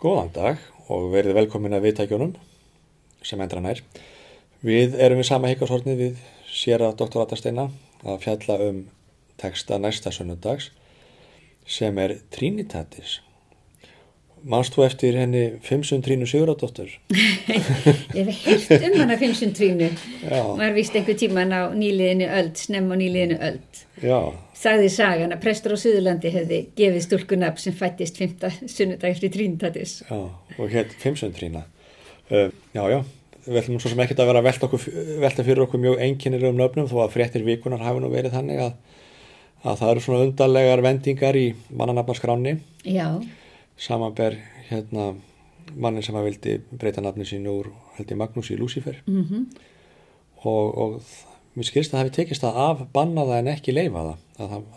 Góðan 0.00 0.30
dag 0.32 0.60
og 0.88 1.10
verið 1.12 1.34
velkomin 1.36 1.76
að 1.76 1.90
viðtækjunum 1.90 2.30
sem 3.20 3.40
endra 3.44 3.60
nær. 3.60 3.82
Við 4.64 4.94
erum 4.96 5.20
við 5.20 5.26
sama 5.28 5.50
hikkarshornið 5.50 5.98
við 6.00 6.22
sér 6.48 6.80
að 6.86 6.94
Dr. 7.02 7.20
Atasteina 7.26 7.66
að 8.00 8.22
fjalla 8.22 8.56
um 8.64 8.78
texta 9.40 9.76
næsta 9.76 10.12
sönnudags 10.14 10.70
sem 11.68 12.00
er 12.00 12.16
Trinitatis. 12.32 13.18
Manst 14.40 14.72
þú 14.72 14.86
eftir 14.86 15.20
henni 15.20 15.42
Fimsun 15.68 16.00
Trínu 16.00 16.24
Sigurðardóttur? 16.24 16.96
Ég 18.16 18.24
hef 18.24 18.44
heilt 18.46 18.86
um 18.88 19.00
hana 19.02 19.20
Fimsun 19.20 19.52
Trínu. 19.52 19.90
Já. 20.24 20.40
Var 20.62 20.76
vist 20.80 20.96
einhver 20.96 21.20
tíman 21.20 21.52
á 21.52 21.68
nýliðinu 21.76 22.30
öld, 22.40 22.56
snemm 22.56 22.88
á 22.88 22.96
nýliðinu 22.96 23.36
öld. 23.50 23.82
Já, 24.00 24.32
Sagði 24.60 24.90
sagan 24.92 25.32
að 25.32 25.40
prestur 25.40 25.72
á 25.72 25.78
Suðurlandi 25.80 26.30
hefði 26.34 26.58
gefið 26.76 27.04
stúlkunab 27.06 27.60
sem 27.62 27.72
fættist 27.76 28.18
5. 28.20 28.50
sunnudag 28.68 29.14
eftir 29.14 29.30
Trinitatis. 29.32 30.02
já, 30.04 30.18
og 30.58 30.66
hér 30.74 30.90
Fimsun 31.00 31.32
Trína. 31.32 31.62
Uh, 32.30 32.50
já, 32.76 32.82
já, 32.92 32.98
við 33.46 33.60
ætlum 33.62 33.80
svo 33.80 33.88
sem 33.94 34.02
ekkert 34.04 34.20
að 34.20 34.28
vera 34.30 34.42
að 34.42 34.48
velta, 34.50 34.68
okkur, 34.68 34.84
velta 35.24 35.46
fyrir 35.46 35.64
okkur 35.64 35.80
mjög 35.80 36.02
einkennilegum 36.04 36.60
nöfnum 36.60 36.90
þó 36.90 36.98
að 37.06 37.14
fréttir 37.16 37.46
vikunar 37.46 37.80
hafi 37.86 38.02
nú 38.04 38.10
verið 38.12 38.36
þannig 38.36 38.60
að, 38.66 38.76
að 39.64 39.80
það 39.80 39.94
eru 39.94 40.04
svona 40.04 40.26
undarlegar 40.28 40.84
vendingar 40.84 41.40
í 41.40 41.46
mannanafnaskráni. 41.80 42.58
Já, 42.84 43.08
samanber 43.80 44.36
hérna 44.68 45.14
mannin 45.80 46.04
sem 46.04 46.16
að 46.20 46.28
vildi 46.28 46.58
breyta 46.76 47.00
nafni 47.00 47.24
sínu 47.24 47.56
úr 47.62 47.72
held 47.96 48.12
ég 48.12 48.18
Magnús 48.20 48.50
í 48.52 48.56
Lucifer 48.60 49.00
mhm, 49.06 49.44
og, 50.44 50.78
og 50.84 50.96
þ- 51.06 51.29
mér 51.60 51.68
skilst 51.70 51.92
að 51.92 51.96
það 51.98 52.02
hefði 52.04 52.16
tekist 52.18 52.44
að 52.48 52.60
afbanna 52.66 53.24
það 53.28 53.40
en 53.42 53.50
ekki 53.54 53.74
leifa 53.76 54.04
það, 54.04 54.20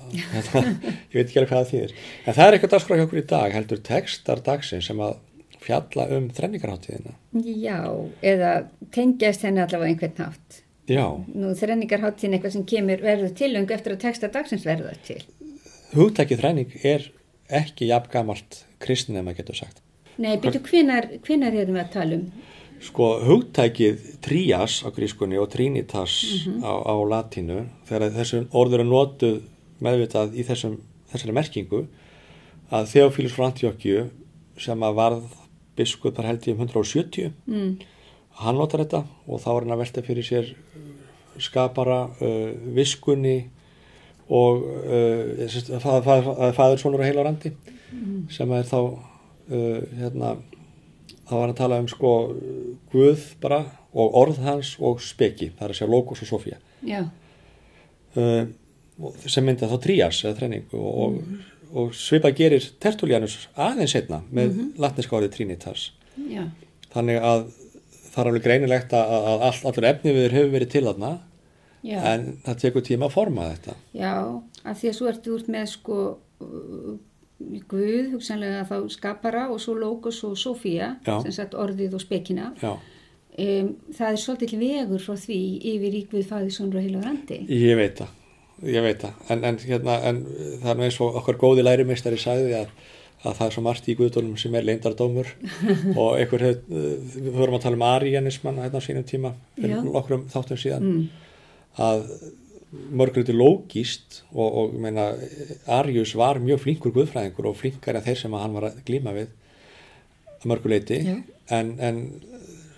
að 0.37 0.49
það 0.49 0.65
ég 0.67 1.15
veit 1.17 1.27
ekki 1.27 1.39
alveg 1.41 1.51
hvað 1.53 1.61
það 1.61 1.71
þýðir 1.73 1.93
en 1.99 2.37
það 2.37 2.45
er 2.47 2.57
eitthvað 2.57 2.73
dagskrá 2.75 2.97
hjá 2.99 3.05
okkur 3.07 3.21
í 3.21 3.27
dag 3.33 3.55
heldur 3.57 3.81
textar 3.89 4.43
dagsins 4.47 4.89
sem 4.91 5.03
að 5.03 5.15
fjalla 5.63 6.07
um 6.17 6.25
þrenningarháttíðina 6.35 7.13
já, 7.63 7.79
eða 8.33 8.51
tengjast 8.91 9.45
henni 9.47 9.61
allavega 9.63 9.93
einhvern 9.93 10.17
nátt. 10.19 10.57
já, 10.91 11.05
Nú 11.31 11.53
þrenningarháttíðin 11.55 12.35
eitthvað 12.37 12.55
sem 12.57 12.65
kemur 12.73 13.03
verður 13.05 13.31
tilöng 13.39 13.71
eftir 13.71 13.95
að 13.95 14.01
texta 14.03 14.27
dagsins 14.33 14.65
verður 14.67 14.99
til. 15.07 15.21
hugtækið 15.95 16.41
þrenning 16.43 16.75
er 16.83 17.07
ekki 17.63 17.87
jafn 17.93 18.11
gamalt 18.11 18.63
kristin 18.83 19.15
ef 19.21 19.23
maður 19.23 19.39
getur 19.43 19.61
sagt 19.63 19.79
Nei, 20.19 20.35
byrju, 20.37 20.59
hvenar, 20.67 21.07
hvenar 21.25 21.55
erum 21.57 21.73
við 21.79 21.81
að 21.87 21.93
tala 21.95 22.17
um? 22.19 22.25
Sko 22.83 23.05
hugtækið 23.23 24.01
trias 24.25 24.81
á 24.83 24.91
grískunni 24.91 25.37
og 25.39 25.47
trinitas 25.53 26.17
á, 26.59 26.71
á 26.83 26.95
latínu 27.07 27.61
þegar 27.87 28.11
þessu 28.17 28.41
orður 28.51 28.83
er 28.83 28.89
notuð 28.89 29.37
meðvitað 29.83 30.35
í 30.35 30.43
þessum, 30.47 30.75
þessari 31.11 31.35
merkingu 31.37 31.85
að 32.73 32.89
Theophilus 32.91 33.33
frá 33.35 33.47
Antiochíu 33.49 34.09
sem 34.59 34.83
að 34.83 34.97
varð 34.99 35.23
biskupar 35.77 36.27
held 36.27 36.45
ég 36.47 36.55
um 36.57 36.67
170 36.67 37.31
Mm. 37.47 37.77
hann 38.43 38.57
notar 38.57 38.83
þetta 38.83 39.03
og 39.27 39.39
þá 39.41 39.49
er 39.53 39.59
hann 39.63 39.73
að 39.75 39.81
velta 39.83 40.03
fyrir 40.05 40.25
sér 40.27 40.51
uh, 40.53 41.39
skapara 41.41 42.01
uh, 42.21 42.51
viskunni 42.75 43.49
og 44.29 44.63
uh, 44.63 46.51
fæður 46.57 46.79
svonur 46.81 47.03
á 47.03 47.07
heila 47.07 47.25
randi 47.27 47.53
sem 48.33 48.51
er 48.51 48.63
þá 48.65 48.77
uh, 48.81 49.81
hérna 49.99 50.35
þá 51.33 51.39
var 51.39 51.45
hann 51.47 51.55
að 51.55 51.61
tala 51.61 51.79
um 51.81 51.89
sko 51.91 52.11
Guð 52.93 53.25
bara 53.41 53.63
og 53.93 54.19
orð 54.21 54.41
hans 54.45 54.75
og 54.81 55.01
speki, 55.01 55.51
það 55.57 55.65
er 55.65 55.73
að 55.73 55.79
segja 55.79 55.91
Logos 55.91 56.23
og 56.25 56.29
Sofía 56.29 56.59
uh, 58.17 58.45
sem 59.25 59.45
mynda 59.45 59.69
þá 59.69 59.77
trías 59.81 60.21
eða 60.23 60.37
þrenning 60.39 60.77
og, 60.77 60.87
og, 61.03 61.19
og 61.73 61.97
svipa 61.97 62.31
gerir 62.37 62.69
Tertullianus 62.81 63.47
aðeins 63.53 63.97
setna 63.97 64.21
með 64.29 64.47
mm 64.47 64.57
-hmm. 64.59 64.71
latneska 64.85 65.17
orðið 65.17 65.35
Trinitas 65.37 65.91
já, 66.29 66.47
þannig 66.93 67.21
að 67.21 67.45
það 68.13 68.23
er 68.23 68.29
alveg 68.29 68.43
greinilegt 68.45 68.93
að, 68.93 69.13
að 69.17 69.45
all, 69.47 69.59
allur 69.69 69.87
efni 69.89 70.13
við 70.13 70.35
hefur 70.37 70.51
verið 70.53 70.73
til 70.73 70.83
þarna 70.85 71.13
já. 71.81 71.97
en 72.13 72.27
það 72.45 72.59
tekur 72.65 72.85
tíma 72.85 73.09
að 73.09 73.15
forma 73.17 73.47
þetta. 73.53 73.75
Já, 73.97 74.13
af 74.63 74.79
því 74.79 74.91
að 74.91 74.97
svo 74.99 75.09
ertu 75.11 75.33
úr 75.37 75.47
með 75.55 75.65
sko 75.73 75.97
Guð, 77.67 78.11
hugsanlega 78.13 78.63
þá 78.69 78.75
skapara 78.93 79.45
og 79.51 79.59
svo 79.61 79.73
Logos 79.77 80.23
og 80.23 80.35
Sofía, 80.37 80.93
sem 81.05 81.31
sagt 81.31 81.53
orðið 81.53 81.93
og 81.99 82.01
spekina. 82.05 82.53
já, 82.61 82.73
Um, 83.33 83.69
það 83.97 84.11
er 84.13 84.17
svolítið 84.21 84.59
vegur 84.61 84.99
frá 85.01 85.15
því 85.17 85.37
yfir 85.65 85.95
í 85.97 86.01
Guð 86.11 86.25
Fæðisson 86.29 86.67
og 86.69 86.83
Heilu 86.83 86.99
Randi. 87.01 87.39
ég 87.49 87.73
veit 87.79 87.95
það 87.97 88.67
ég 88.69 88.83
veit 88.85 88.99
það, 89.01 89.13
en, 89.33 89.39
en, 89.49 89.57
hérna, 89.57 89.95
en 90.05 90.19
það 90.61 90.69
er 90.77 90.83
eins 90.85 90.99
og 91.01 91.15
okkar 91.17 91.39
góði 91.41 91.63
lærimestari 91.65 92.19
sagði 92.21 92.53
að, 92.59 92.67
að 93.25 93.33
það 93.39 93.47
er 93.47 93.55
svo 93.55 93.63
margt 93.65 93.89
í 93.89 93.95
guðdólum 93.97 94.37
sem 94.37 94.53
er 94.53 94.67
leindardómur 94.69 95.31
og 95.97 96.19
einhver 96.19 96.45
hef, 96.45 96.61
við 96.69 97.31
vorum 97.33 97.57
að 97.57 97.63
tala 97.65 97.79
um 97.81 97.87
arianisman 97.89 98.61
hérna 98.61 98.77
á 98.77 98.85
sínum 98.85 99.09
tíma 99.09 99.33
fyrir 99.57 99.79
Já. 99.79 99.81
nokkrum 99.89 100.27
þáttum 100.29 100.61
síðan 100.67 100.85
Mm. 100.85 101.09
að 101.89 102.05
mörgruti 102.73 103.35
lógist 103.35 104.23
og, 104.33 104.47
og 104.47 104.75
meina, 104.81 105.11
Arius 105.79 106.15
var 106.17 106.41
mjög 106.41 106.63
flinkur 106.65 106.93
guðfræðingur 106.95 107.51
og 107.51 107.57
flinkar 107.59 107.99
en 107.99 108.05
þeir 108.05 108.19
sem 108.23 108.33
að 108.33 108.45
hann 108.45 108.57
var 108.57 108.69
að 108.69 108.83
glíma 108.87 109.13
við 109.15 109.31
að 110.39 110.47
mörguleiti 110.49 110.99
en, 111.53 111.73
en 111.77 112.03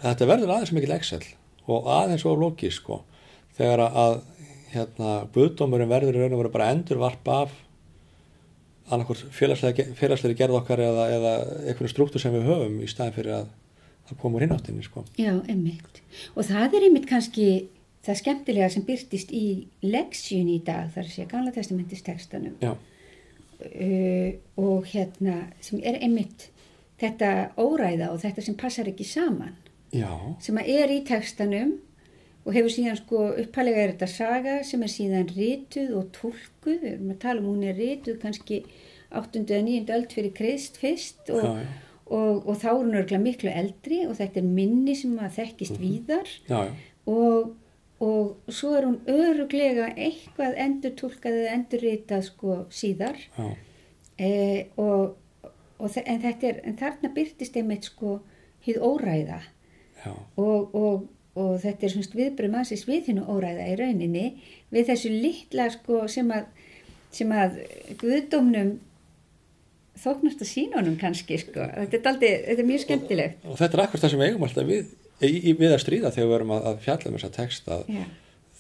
þetta 0.03 0.29
verður 0.29 0.55
aðeins 0.55 0.73
mikil 0.75 0.95
Excel 0.97 1.23
og 1.71 1.87
aðeins 1.95 2.25
of 2.27 2.39
lógist 2.41 2.81
sko 2.81 3.01
þegar 3.55 3.85
að 3.87 4.17
hérna, 4.75 5.13
guðdómurinn 5.35 5.91
verður 5.91 6.19
raun 6.19 6.35
og 6.35 6.43
veru 6.43 6.53
bara 6.57 6.71
endurvarp 6.75 7.31
af 7.31 7.53
annarkvort 8.91 9.23
félagslega, 9.33 9.87
félagslega 9.97 10.37
gerð 10.37 10.59
okkar 10.59 10.81
eða, 10.83 11.05
eða 11.15 11.35
einhvern 11.71 11.91
struktúr 11.91 12.21
sem 12.21 12.35
við 12.35 12.49
höfum 12.49 12.81
í 12.83 12.89
staðin 12.89 13.15
fyrir 13.15 13.37
að 13.39 13.47
það 14.09 14.19
komur 14.21 14.45
hinn 14.45 14.53
áttinni 14.53 14.85
sko. 14.85 15.01
Já, 15.17 15.31
einmitt. 15.49 16.03
Og 16.35 16.45
það 16.45 16.77
er 16.77 16.85
einmitt 16.89 17.07
kannski 17.09 17.47
það 18.05 18.19
skemmtilega 18.21 18.71
sem 18.73 18.85
byrtist 18.87 19.31
í 19.35 19.45
leksjun 19.85 20.51
í 20.53 20.59
dag, 20.65 20.91
þar 20.93 21.09
sé 21.11 21.25
gamla 21.31 21.53
testamentistextanum 21.55 22.57
uh, 22.65 24.29
og 24.61 24.91
hérna 24.91 25.39
sem 25.63 25.81
er 25.83 25.99
einmitt 26.01 26.49
þetta 27.01 27.51
óræða 27.59 28.11
og 28.13 28.21
þetta 28.23 28.45
sem 28.45 28.57
passar 28.59 28.89
ekki 28.91 29.07
saman 29.07 29.55
já, 29.95 30.11
sem 30.43 30.57
að 30.61 30.71
er 30.75 30.93
í 30.93 31.01
textanum 31.07 31.75
og 32.45 32.53
hefur 32.53 32.71
síðan 32.71 32.99
sko 32.99 33.21
uppalega 33.41 33.81
er 33.81 33.95
þetta 33.95 34.11
saga 34.11 34.59
sem 34.67 34.83
er 34.85 34.91
síðan 34.93 35.31
rituð 35.33 35.95
og 35.97 36.11
tólkuð, 36.15 36.77
við 36.83 36.91
erum 36.91 37.15
að 37.15 37.21
tala 37.23 37.41
um 37.41 37.49
hún 37.49 37.65
er 37.65 37.79
rituð 37.79 38.19
kannski 38.21 38.61
8. 39.15 39.41
eða 39.45 39.63
9. 39.65 39.83
öld 39.95 40.13
fyrir 40.13 40.33
Krist 40.35 40.79
fyrst 40.81 41.29
og, 41.33 41.41
Já, 41.41 41.63
já. 41.63 41.67
og, 42.05 42.45
og 42.45 42.57
þá 42.61 42.67
er 42.69 42.79
hún 42.79 42.97
örgulega 42.99 43.21
miklu 43.23 43.51
eldri 43.51 44.01
og 44.05 44.17
þetta 44.19 44.41
er 44.41 44.49
minni 44.59 44.95
sem 44.97 45.15
að 45.17 45.37
þekkist 45.39 45.79
víðar 45.81 46.29
já, 46.45 46.57
já, 46.67 46.73
og, 47.11 47.53
og 48.05 48.53
svo 48.53 48.73
er 48.77 48.87
hún 48.87 48.97
öruglega 49.09 49.89
eitthvað 49.95 50.57
endur 50.65 50.95
tólkað 50.99 51.39
eða 51.41 51.53
endur 51.57 51.83
ritað 51.85 52.25
sko 52.29 52.57
síðar 52.69 53.17
e, 54.19 54.29
og, 54.81 55.15
og 55.79 55.99
en 56.03 56.21
þetta 56.23 56.49
er, 56.51 56.61
en 56.67 56.79
þarna 56.79 57.13
byrtist 57.15 57.57
einmitt 57.57 57.89
sko 57.89 58.19
hýð 58.65 58.81
óræða 58.85 59.41
og, 60.37 60.75
og, 60.75 61.07
og 61.35 61.53
þetta 61.63 61.87
er 61.87 61.93
svona 61.95 62.19
viðbröð 62.21 62.53
mannsins 62.53 62.85
við 62.89 63.11
hennu 63.11 63.25
óræða 63.25 63.69
í 63.71 63.77
rauninni 63.79 64.25
við 64.73 64.91
þessu 64.91 65.13
litla 65.13 65.69
sko 65.73 66.05
sem 66.11 66.29
að, 66.35 66.51
sem 67.15 67.31
að 67.33 67.61
guðdómnum 68.01 68.75
þóknast 69.95 70.43
að 70.43 70.49
sínunum 70.49 70.97
kannski 70.99 71.37
sko. 71.39 71.63
Þetta 71.63 71.97
er, 71.97 72.07
aldrei, 72.11 72.31
þetta 72.49 72.61
er 72.61 72.67
mjög 72.67 72.81
skemmtilegt. 72.83 73.45
Og 73.47 73.59
þetta 73.59 73.77
er 73.77 73.83
akkur 73.85 74.01
það 74.01 74.11
sem 74.11 74.21
við 74.21 74.31
eigum 74.31 74.47
alltaf 74.47 74.67
við, 74.67 74.89
í, 75.23 75.29
í, 75.51 75.53
við 75.59 75.73
að 75.75 75.81
stríða 75.85 76.11
þegar 76.15 76.29
við 76.31 76.35
erum 76.39 76.53
að, 76.57 76.69
að 76.71 76.79
fjalla 76.85 77.09
um 77.11 77.17
þessa 77.19 77.31
text 77.35 77.69
að, 77.71 77.83
Já, 77.95 78.05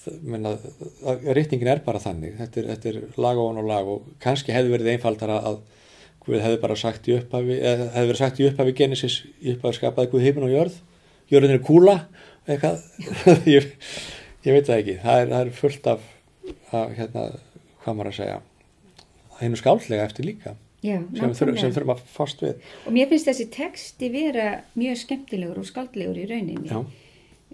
það- 0.05 0.19
menna, 0.35 0.51
að 1.11 1.23
reytingin 1.35 1.71
er 1.73 1.81
bara 1.85 1.99
þannig. 2.03 2.35
Þetta 2.39 2.61
er, 2.61 2.67
þetta 2.73 2.91
er 2.91 2.99
lag 3.25 3.39
og 3.41 3.57
og 3.61 3.69
lag 3.69 3.87
og 3.95 4.05
kannski 4.23 4.53
hefði 4.55 4.75
verið 4.75 4.93
einfaldara 4.95 5.39
að 5.51 5.63
Guð 6.25 6.39
hefði 6.41 6.57
bara 6.57 6.75
sagt 6.75 7.05
í 7.05 7.13
upphafi, 7.13 7.55
eða 7.61 7.83
hefði 7.93 8.07
verið 8.09 8.17
sagt 8.17 8.39
í 8.41 8.45
upphafi 8.47 8.71
Genesis, 8.79 9.15
í 9.45 9.51
upphafi 9.53 9.77
skapaði 9.77 10.09
Guð 10.09 10.23
heiminn 10.25 10.47
og 10.47 10.53
jörð, 10.55 10.79
jörðin 11.29 11.53
er 11.53 11.61
kúla, 11.61 11.93
ég, 13.45 13.67
ég 14.45 14.55
veit 14.55 14.65
það 14.65 14.79
ekki. 14.79 14.95
Það 15.03 15.19
er, 15.21 15.29
það 15.29 15.39
er 15.43 15.51
fullt 15.59 15.89
af, 15.91 16.07
af 16.79 16.95
hérna, 16.97 17.25
hvað 17.83 17.97
maður 17.99 18.09
að 18.09 18.17
segja, 18.17 18.39
hennu 19.43 19.59
skállega 19.61 20.07
eftir 20.09 20.25
líka 20.31 20.55
já, 20.85 20.99
sem 21.19 21.33
þurfum, 21.39 21.57
sem 21.63 21.71
þurfum 21.75 21.93
að 21.95 22.03
fást 22.15 22.43
við. 22.45 22.55
Og 22.87 22.93
mér 22.95 23.09
finnst 23.11 23.27
þessi 23.31 23.47
texti 23.53 24.09
vera 24.13 24.47
mjög 24.77 24.97
skemmtilegur 25.03 25.59
og 25.63 25.67
skaldlegur 25.71 26.21
í 26.23 26.29
rauninni. 26.31 26.69
Já, 26.71 26.83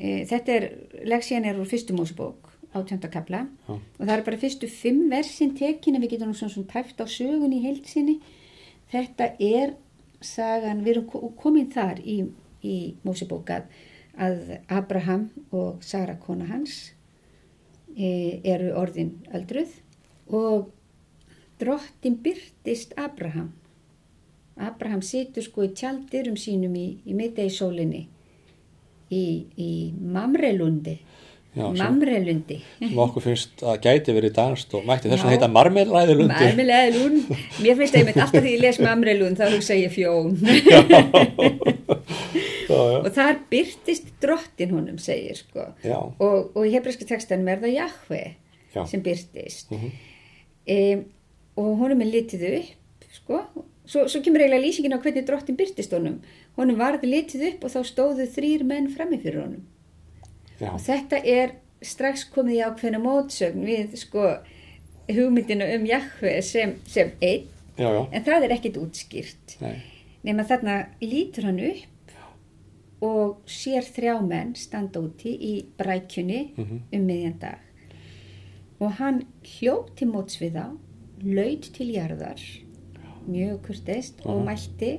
E, 0.02 0.24
Þetta 0.26 0.54
er, 0.56 0.64
leksían 1.06 1.44
er 1.46 1.58
úr 1.60 1.68
fyrstu 1.68 1.94
mósebók, 1.94 2.48
átjönda 2.74 3.10
kapla 3.12 3.42
Já. 3.68 3.74
og 3.76 4.00
það 4.08 4.14
er 4.16 4.22
bara 4.24 4.38
fyrstu 4.40 4.68
fimm 4.72 5.10
versin 5.12 5.52
tekin 5.60 5.96
en 5.98 6.02
við 6.02 6.14
getum 6.16 6.32
svona, 6.34 6.54
svona 6.54 6.72
tæft 6.72 7.02
á 7.04 7.06
sögun 7.06 7.52
í 7.54 7.60
heilsinni. 7.62 8.16
Þetta 8.94 9.28
er 9.44 9.74
sagan, 10.22 10.80
við 10.86 10.94
erum 10.96 11.06
ko- 11.12 11.34
komin 11.38 11.68
þar 11.76 12.00
í, 12.08 12.16
í 12.64 12.78
mósebók 13.04 13.52
að, 13.52 13.68
Abraham 14.70 15.30
og 15.52 15.84
Sara 15.84 16.16
kona 16.16 16.46
hans 16.50 16.94
e, 17.98 18.40
eru 18.48 18.72
orðin 18.80 19.12
öldruð 19.36 19.76
og 20.32 20.72
drottin 21.62 22.18
byrtist 22.26 22.94
Abraham. 22.98 23.52
Abraham 24.62 25.02
situr 25.06 25.46
sko 25.46 25.64
í 25.66 25.72
tjaldirum 25.78 26.36
sínum 26.38 26.74
í, 26.78 26.88
í 27.08 27.14
middegissólinni 27.18 28.02
í, 29.12 29.24
í 29.58 29.70
Mamrelundi 29.96 30.98
Já, 31.52 31.66
Mamrelundi 31.76 32.58
sem 32.80 33.00
okkur 33.04 33.24
finnst 33.26 33.64
að 33.68 33.80
gæti 33.84 34.14
verið 34.16 34.36
danst 34.38 34.76
og 34.78 34.86
mætti 34.88 35.10
þess 35.12 35.26
að 35.26 35.34
heita 35.34 35.50
marmelæðilundir 35.52 36.52
Marmelælun 36.52 37.18
mér 37.64 37.80
finnst 37.80 37.98
einmitt 38.00 38.20
alltaf 38.24 38.44
því 38.46 38.54
ég 38.54 38.62
les 38.64 38.80
Mamrelun 38.86 39.36
þá 39.40 39.44
hugsa 39.56 39.76
ég 39.80 39.92
fjón. 39.96 40.36
Já, 40.44 40.80
já, 42.72 43.00
og 43.02 43.10
þar 43.16 43.42
byrtist 43.52 44.12
drottin 44.24 44.72
honum 44.76 45.00
segir 45.02 45.36
sko. 45.42 45.66
Og, 46.24 46.52
og 46.56 46.62
í 46.68 46.72
hebræska 46.76 47.08
textanum 47.10 47.50
er 47.52 47.60
það 47.64 47.76
Jahve 47.80 48.22
sem 48.88 49.04
byrtist 49.04 49.74
Mhm. 49.76 49.92
um, 50.78 51.04
og 51.62 51.78
honum 51.82 52.02
er 52.04 52.10
litið 52.12 52.46
upp 52.58 53.06
sko, 53.14 53.40
svo, 53.86 54.06
svo 54.10 54.22
kemur 54.26 54.42
eiginlega 54.44 54.64
lýsingin 54.66 54.96
á 54.98 55.02
hvernig 55.04 55.26
drottin 55.28 55.58
byrtist 55.60 55.94
honum. 55.96 56.20
Honum 56.58 56.80
varð 56.80 57.06
litið 57.08 57.46
upp 57.54 57.66
og 57.68 57.74
þá 57.76 57.82
stóðu 57.92 58.26
þrýr 58.36 58.64
menn 58.68 58.90
frammi 58.94 59.20
fyrir 59.22 59.44
honum. 59.46 59.64
Já, 60.62 60.72
og 60.74 60.82
þetta 60.86 61.22
er 61.26 61.56
strax 61.82 62.26
komið 62.34 62.58
í 62.60 62.66
ákveðna 62.68 63.00
mótsögn 63.02 63.64
við 63.66 63.96
sko 63.98 64.26
hugmyndinu 65.12 65.66
um 65.76 65.86
Jahve 65.90 66.36
sem, 66.46 66.76
sem 66.88 67.14
einn. 67.22 67.48
Já, 67.80 67.88
já, 67.90 68.02
en 68.14 68.24
það 68.28 68.44
er 68.46 68.54
ekkit 68.58 68.78
útskýrt. 68.78 69.56
Nei, 69.64 69.78
nema 70.28 70.44
þarna 70.46 70.76
lítur 71.02 71.48
hann 71.50 71.60
upp 71.72 71.88
og 73.02 73.40
sér 73.50 73.82
þrjá 73.90 74.20
menn 74.22 74.52
standa 74.60 75.02
úti 75.02 75.32
í 75.34 75.54
brækjunni 75.80 76.42
Mhm. 76.58 76.82
um 76.94 77.08
miðjan 77.08 77.40
dag. 77.42 77.58
Og 78.80 78.92
hann 79.00 79.24
hljóp 79.44 79.96
til 79.96 80.08
móts 80.12 80.38
við 80.42 80.54
þá 80.60 80.66
laut 81.24 81.70
til 81.76 81.92
jarðar 81.94 82.42
mjög 83.28 83.62
kurteist 83.68 84.22
og 84.26 84.42
Aha. 84.42 84.46
mælti. 84.52 84.92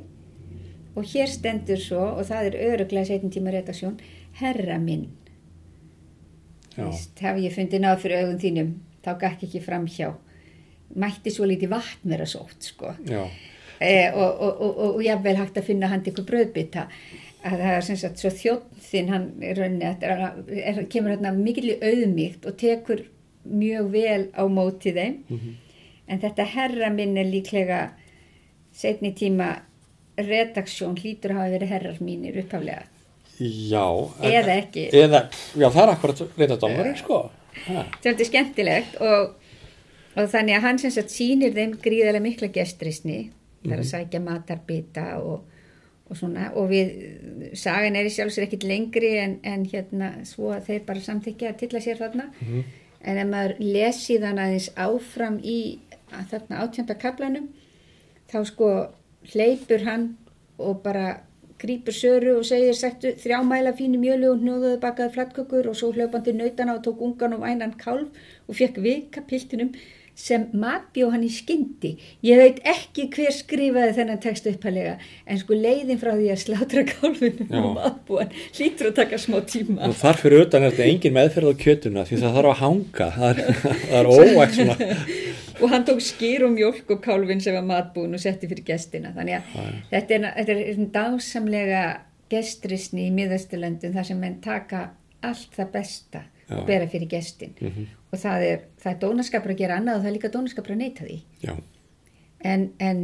Og 0.94 1.04
hér 1.08 1.30
stendur 1.32 1.80
svo 1.80 2.02
og 2.18 2.26
það 2.28 2.50
er 2.50 2.58
öruglega 2.68 3.08
setjum 3.08 3.32
tíma 3.32 3.52
redakjón 3.54 3.96
herra 4.40 4.78
minn. 4.78 5.08
Já, 6.76 6.84
Víst, 6.88 7.16
hafi 7.20 7.46
ég 7.48 7.54
fundið 7.56 7.80
náð 7.84 7.98
fyrir 8.02 8.22
augum 8.22 8.38
þínum 8.40 8.74
þá 9.04 9.10
gakk 9.20 9.46
ekki 9.46 9.62
fram 9.64 9.86
hjá. 9.88 10.12
Mætti 10.96 11.32
svo 11.32 11.48
lítið 11.48 11.72
vatn 11.72 12.12
vera 12.12 12.28
sótt 12.28 12.68
sko. 12.68 12.92
E, 13.80 14.10
og, 14.12 14.40
og, 14.40 14.60
og, 14.60 14.76
og, 14.76 14.94
og 14.94 15.02
jafnvel 15.02 15.36
hægt 15.40 15.56
að 15.58 15.66
finna 15.66 15.88
hann 15.90 16.04
ykkur 16.06 16.28
bröðbytta 16.28 16.86
að 17.42 17.58
það 17.58 17.72
er 17.76 17.86
sem 17.86 17.98
sagt 17.98 18.20
svo 18.20 18.30
þjóðþinn 18.30 19.08
hann 19.10 19.24
er 19.42 19.58
rauninni 19.58 19.88
að 19.88 20.04
er, 20.06 20.20
er, 20.62 20.84
kemur 20.92 21.16
hérna 21.16 21.32
mikill 21.34 21.72
í 21.72 21.78
auðmíkt 21.80 22.46
og 22.46 22.56
tekur 22.60 23.02
mjög 23.42 23.88
vel 23.96 24.28
á 24.38 24.42
móti 24.46 24.92
þeim. 24.94 25.16
Mhm. 25.28 25.56
En 26.08 26.22
þetta 26.22 26.46
herra 26.54 26.90
minn 26.94 27.18
er 27.20 27.28
líklega 27.30 27.82
setni 28.72 29.12
tíma 29.16 29.52
redaksjón 30.18 30.96
hlýtur 31.00 31.34
að 31.34 31.40
hafa 31.40 31.52
verið 31.56 31.74
herrar 31.74 32.00
mínir 32.04 32.40
upphaflega. 32.42 32.88
Já 33.42 33.86
eða 34.22 34.56
ekki. 34.58 34.88
Eða, 34.94 35.22
já, 35.56 35.66
það 35.68 35.82
er 35.82 35.92
akkurat 35.94 36.24
reynda 36.36 36.58
dómarinn, 36.60 36.98
sko. 37.00 37.22
Þetta 37.66 38.12
er 38.12 38.28
skemmtilegt 38.28 38.98
og, 39.02 39.32
og 40.16 40.28
þannig 40.32 40.58
að 40.58 40.66
hann 40.66 40.82
sem 40.82 40.92
sagt 40.94 41.12
sýnir 41.12 41.54
þeim 41.56 41.78
gríðarlega 41.82 42.24
mikla 42.24 42.52
gestrisni 42.52 43.22
það 43.62 43.74
er 43.76 43.82
að 43.82 43.90
sækja 43.90 44.20
matarbita 44.22 45.06
og, 45.22 45.42
og 46.08 46.18
svona 46.18 46.50
og 46.58 46.68
við 46.72 46.92
sagan 47.58 47.96
er 47.98 48.08
í 48.08 48.12
sjálfsvegar 48.14 48.48
ekkit 48.48 48.66
lengri 48.68 49.12
en, 49.22 49.38
en 49.46 49.66
hérna 49.68 50.12
svo 50.28 50.52
að 50.56 50.70
þeir 50.70 50.86
bara 50.88 51.04
samþykja 51.06 51.52
að 51.52 51.60
tilla 51.62 51.82
sér 51.84 52.00
þarna. 52.02 52.30
Mhm. 52.40 52.62
en 53.02 53.18
ef 53.18 53.26
maður 53.26 53.56
lesi 53.58 54.16
þann 54.22 54.38
aðeins 54.38 54.68
áfram 54.78 55.40
í 55.42 55.58
að 56.18 56.32
þarna 56.32 56.62
átjönda 56.64 56.98
kaplanum 57.00 57.48
þá 58.32 58.38
sko 58.48 58.70
hleypur 59.32 59.84
hann 59.86 60.08
og 60.58 60.82
bara 60.84 61.22
grípur 61.62 61.94
söru 61.94 62.36
og 62.40 62.46
segir 62.46 62.74
sættu 62.74 63.14
þrjá 63.22 63.40
mæla 63.46 63.72
fínu 63.78 64.00
mjölu 64.02 64.32
og 64.34 64.42
hnúðuðu 64.42 64.78
bakaði 64.82 65.14
flatkökur 65.16 65.70
og 65.70 65.78
svo 65.78 65.92
hlaupandi 65.94 66.34
nautana 66.34 66.76
og 66.76 66.84
tók 66.86 67.02
ungan 67.06 67.36
og 67.36 67.44
vænan 67.46 67.74
kálf 67.78 68.08
og 68.48 68.58
fekk 68.58 68.80
vika 68.82 69.22
piltinum 69.28 69.70
sem 70.18 70.44
matbjó 70.52 71.08
hann 71.08 71.22
í 71.24 71.30
skyndi. 71.32 71.94
Ég 72.26 72.36
veit 72.36 72.58
ekki 72.68 73.06
hver 73.14 73.32
skrifaði 73.32 73.94
þennan 73.96 74.20
text 74.20 74.48
upphælega 74.50 74.98
en 75.24 75.40
sko 75.40 75.56
leiðin 75.56 76.00
frá 76.02 76.12
því 76.12 76.28
að 76.34 76.42
slátra 76.42 76.84
kálfunum 76.90 77.54
og 77.62 77.70
matbúan 77.78 78.34
hlýtur 78.52 78.90
að 78.90 78.98
taka 79.00 79.20
smá 79.22 79.38
tíma. 79.48 79.78
og 79.88 79.96
þar 80.02 80.20
fyrir 80.20 80.44
utan 80.46 80.66
er 80.66 80.74
þetta 80.74 80.90
engin 80.90 81.16
meðferð 81.16 81.54
á 81.56 81.60
kjötuna 81.64 82.04
því 82.08 82.20
það 82.24 82.36
þarf 82.36 82.52
að 82.52 82.60
hanga 82.60 83.08
það 83.16 83.30
er, 83.30 83.62
það 83.62 83.98
er 84.02 84.12
óvægt 84.12 84.58
svona 84.58 84.76
og 85.62 85.70
hann 85.70 85.84
tók 85.86 86.00
skýr 86.02 86.44
og 86.46 86.52
mjólk 86.56 86.90
og 86.90 87.00
kálfin 87.04 87.40
sem 87.40 87.54
var 87.54 87.62
matbúin 87.68 88.14
og 88.14 88.20
setti 88.20 88.48
fyrir 88.50 88.64
gestina. 88.66 89.12
Þannig 89.16 89.38
að 89.38 89.42
þetta 89.90 90.14
er, 90.14 90.26
þetta 90.36 90.52
er 90.52 90.86
dásamlega 90.96 91.82
gestrisni 92.32 93.08
í 93.08 93.12
miðasturlöndum 93.14 93.92
þar 93.94 94.04
sem 94.08 94.18
menn 94.20 94.40
taka 94.44 94.90
allt 95.22 95.52
það 95.56 95.72
besta 95.72 96.22
Já. 96.48 96.56
og 96.58 96.66
bera 96.66 96.86
fyrir 96.88 97.08
gestin. 97.08 97.54
Mhm. 97.60 97.86
og 98.12 98.18
það 98.20 98.42
er, 98.44 98.58
það 98.82 98.92
er 98.92 98.98
dónaskapur 99.00 99.50
að 99.54 99.56
gera 99.62 99.76
annað 99.80 99.96
og 99.96 100.02
það 100.02 100.08
er 100.10 100.16
líka 100.18 100.28
dónaskapur 100.34 100.72
að 100.74 100.80
neyta 100.82 101.04
því. 101.06 101.20
En, 102.44 102.70
en 102.80 102.98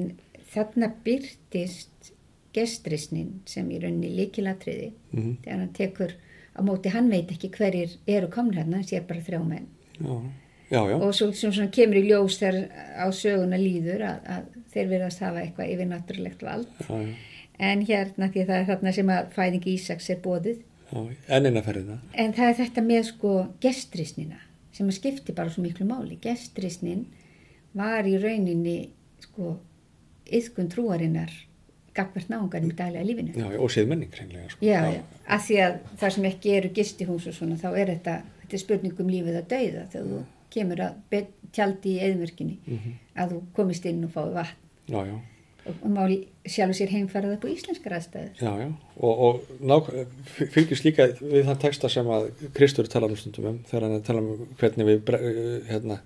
þarna 0.52 0.88
byrtist 1.04 2.10
gestrisnin 2.56 3.30
sem 3.46 3.68
í 3.70 3.78
rauninni 3.80 4.10
líkilatriði 4.16 4.90
Mhm. 5.12 5.36
þegar 5.44 5.58
hann 5.58 5.72
tekur 5.72 6.12
á 6.58 6.60
móti, 6.62 6.90
hann 6.90 7.08
veit 7.10 7.30
ekki 7.30 7.50
hverjir 7.54 7.96
eru 8.06 8.28
komnir 8.28 8.58
hérna, 8.64 8.74
hann 8.80 8.84
sér 8.84 9.06
bara 9.06 9.20
þrjá 9.20 9.40
menn. 9.46 9.66
Já, 10.00 10.20
já, 10.70 10.80
já, 10.80 10.96
og 10.96 11.14
svo 11.16 11.30
sem 11.32 11.52
svona 11.52 11.72
kemur 11.74 12.00
í 12.00 12.06
ljós 12.08 12.38
þegar 12.40 12.60
á 12.98 13.06
söguna 13.14 13.60
líður 13.60 14.06
að, 14.08 14.30
að 14.36 14.62
þeir 14.74 14.92
verðast 14.92 15.24
hafa 15.24 15.42
eitthvað 15.42 15.74
yfir 15.74 15.90
náttúrulegt 15.90 16.44
vald 16.46 16.88
en 17.58 17.84
hérna 17.88 18.28
því 18.30 18.44
að 18.44 18.50
það 18.50 18.58
er 18.58 18.68
þarna 18.72 18.94
sem 18.94 19.12
að 19.14 19.30
fæðingi 19.34 19.74
Ísaks 19.74 20.10
er 20.14 20.20
bóðið 20.24 20.64
ferðina. 21.66 21.98
En 22.14 22.32
það 22.32 22.50
er 22.50 22.56
þetta 22.62 22.84
með 22.84 23.02
sko 23.10 23.32
gestrisnina 23.60 24.38
sem 24.72 24.88
að 24.88 24.96
skipti 24.96 25.34
bara 25.36 25.52
svo 25.52 25.64
miklu 25.64 25.86
máli. 25.88 26.18
Gestrisnin 26.22 27.06
var 27.76 28.06
í 28.08 28.16
rauninni 28.20 28.78
sko 29.20 29.58
yðkun 30.28 30.70
trúarinnar 30.72 31.32
gagvart 31.96 32.30
náunganum 32.30 32.70
í 32.70 32.78
daglega 32.78 33.04
lífinu. 33.04 33.34
Já, 33.34 33.48
og 33.58 33.72
séðmenning 33.74 34.12
sko. 34.14 34.64
Að 35.26 35.46
því 35.48 35.60
að 35.64 35.78
það 35.98 36.12
sem 36.14 36.26
ekki 36.30 36.52
eru 36.54 36.72
gistihús 36.76 37.26
og 37.28 37.36
svona, 37.36 37.58
þá 37.58 37.68
er 37.72 37.94
þetta, 37.96 38.18
þetta 38.42 38.58
er 38.58 38.62
spurning 38.62 39.00
um 39.02 39.10
lífið 39.12 39.40
að 39.40 39.48
dauða 39.50 39.86
þegar 39.92 40.10
þú 40.12 40.20
kemur 40.54 40.84
að 40.84 41.26
tjaldi 41.54 41.96
í 41.96 42.04
eðmörkinni 42.08 42.78
að 43.18 43.34
þú 43.34 43.42
komist 43.56 43.88
inn 43.88 44.04
og 44.06 44.14
fáið 44.14 44.38
vatn. 44.38 44.64
Já, 44.88 45.00
já, 45.04 45.16
og, 45.68 45.74
og 45.84 45.92
má 45.92 46.02
sjálf 46.48 46.76
sér 46.78 46.92
heimfarað 46.94 47.36
upp 47.36 47.44
á 47.44 47.48
íslenskar 47.52 47.96
aðstæður. 47.98 48.30
já, 48.40 48.52
já. 48.62 48.68
Og, 48.98 49.22
og 49.26 49.48
nák, 49.60 49.90
fylgjast 50.54 50.86
líka 50.86 51.08
við 51.20 51.48
þann 51.48 51.62
texta 51.62 51.90
sem 51.92 52.08
að 52.08 52.28
Kristur 52.56 52.88
talar 52.90 53.12
um 53.12 53.20
stundum 53.20 53.50
um 53.52 53.58
þegar 53.68 53.88
hann 53.88 54.04
tala 54.06 54.24
um 54.24 54.46
hvernig 54.60 54.88
við 54.88 55.12
uh, 55.14 55.58
hérna 55.68 56.00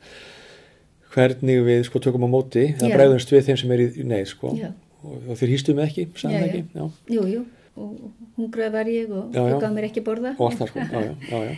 hvernig 1.12 1.64
við 1.66 1.82
sko 1.88 2.02
tökum 2.02 2.26
á 2.26 2.30
móti 2.32 2.70
eða 2.72 2.94
bregðumst 2.96 3.32
við 3.32 3.50
þeim 3.50 3.60
sem 3.60 3.74
er 3.74 3.84
í, 3.84 3.88
neyð 4.08 4.30
sko. 4.32 4.54
Já. 4.58 4.70
og, 5.02 5.18
og 5.28 5.38
þeir 5.40 5.54
hýstu 5.54 5.76
mig 5.76 5.90
ekki, 5.90 6.08
já. 6.10 6.32
ekki 6.40 6.64
já. 6.72 6.84
Jú, 7.12 7.26
jú, 7.28 7.44
og 7.76 7.94
hungrað 8.38 8.74
var 8.78 8.90
ég 8.90 9.12
og 9.12 9.30
þú 9.36 9.60
gaf 9.62 9.76
mér 9.76 9.88
ekki 9.90 10.04
borða. 10.04 10.34
og 10.38 10.50
allt 10.50 10.62
það 10.62 10.72
sko, 10.72 10.86
já, 10.88 11.14
já, 11.30 11.44
já, 11.52 11.54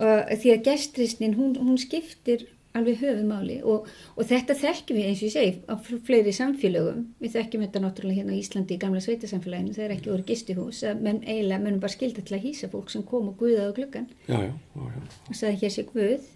og 0.00 0.32
því 0.40 0.54
að 0.56 0.64
gestrisnin 0.70 1.36
hún, 1.38 1.54
hún 1.60 1.78
skiptir 1.80 2.46
alveg 2.78 3.00
höfumáli 3.00 3.56
og, 3.66 3.88
og 4.14 4.26
þetta 4.30 4.54
þekkjum 4.54 4.98
við 5.00 5.06
eins 5.10 5.20
og 5.20 5.26
ég 5.26 5.32
segi 5.34 5.54
á 5.66 5.74
fl- 5.82 6.00
fleiri 6.06 6.30
samfélögum. 6.36 7.00
Við 7.18 7.32
þekkjum 7.34 7.64
þetta 7.66 7.80
náttúrulega 7.82 8.20
hérna 8.20 8.36
á 8.36 8.38
Íslandi 8.38 8.76
í 8.76 8.78
gamla 8.84 9.00
sveitasamfélaginu 9.02 9.74
þegar 9.74 9.94
ekki 9.96 10.12
voru 10.12 10.26
gistihús 10.28 10.82
menn 11.02 11.18
eiginlega 11.26 11.64
mennum 11.64 11.80
bara 11.82 11.90
skilda 11.96 12.22
til 12.22 12.36
að 12.38 12.44
hýsa 12.46 12.70
fólk 12.70 12.92
sem 12.94 13.02
kom 13.02 13.32
og 13.32 13.40
guðaði 13.42 13.72
á 13.74 13.76
gluggan 13.80 14.06
já, 14.28 14.38
já, 14.38 14.52
já, 14.54 15.00
og 15.26 15.34
sagði 15.40 15.60
hér 15.64 15.74
sé 15.74 15.86
guð. 15.90 16.28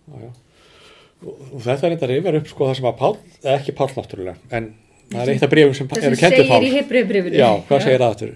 Og, 1.22 1.38
og 1.54 1.60
þetta 1.62 1.86
er 1.86 1.94
þetta 1.94 2.10
rifjar 2.10 2.40
upp 2.40 2.50
sko 2.50 2.66
það 2.68 2.80
sem 2.80 2.88
að 2.90 2.98
Pál, 2.98 3.12
ekki 3.54 3.76
Pál 3.78 3.88
náttúrulega, 3.94 4.34
en 4.58 4.66
það 5.14 5.22
er 5.22 5.32
eitt 5.36 5.46
af 5.46 5.54
brefum 5.54 5.78
sem 5.78 5.88
það 5.92 6.08
eru 6.08 6.18
sem 6.18 6.24
kentur 6.24 6.42
segir 6.42 6.50
Pál. 6.50 6.66
í 6.66 6.74
hvað 7.70 7.86
segir 7.86 8.02
það 8.02 8.10
aftur? 8.10 8.34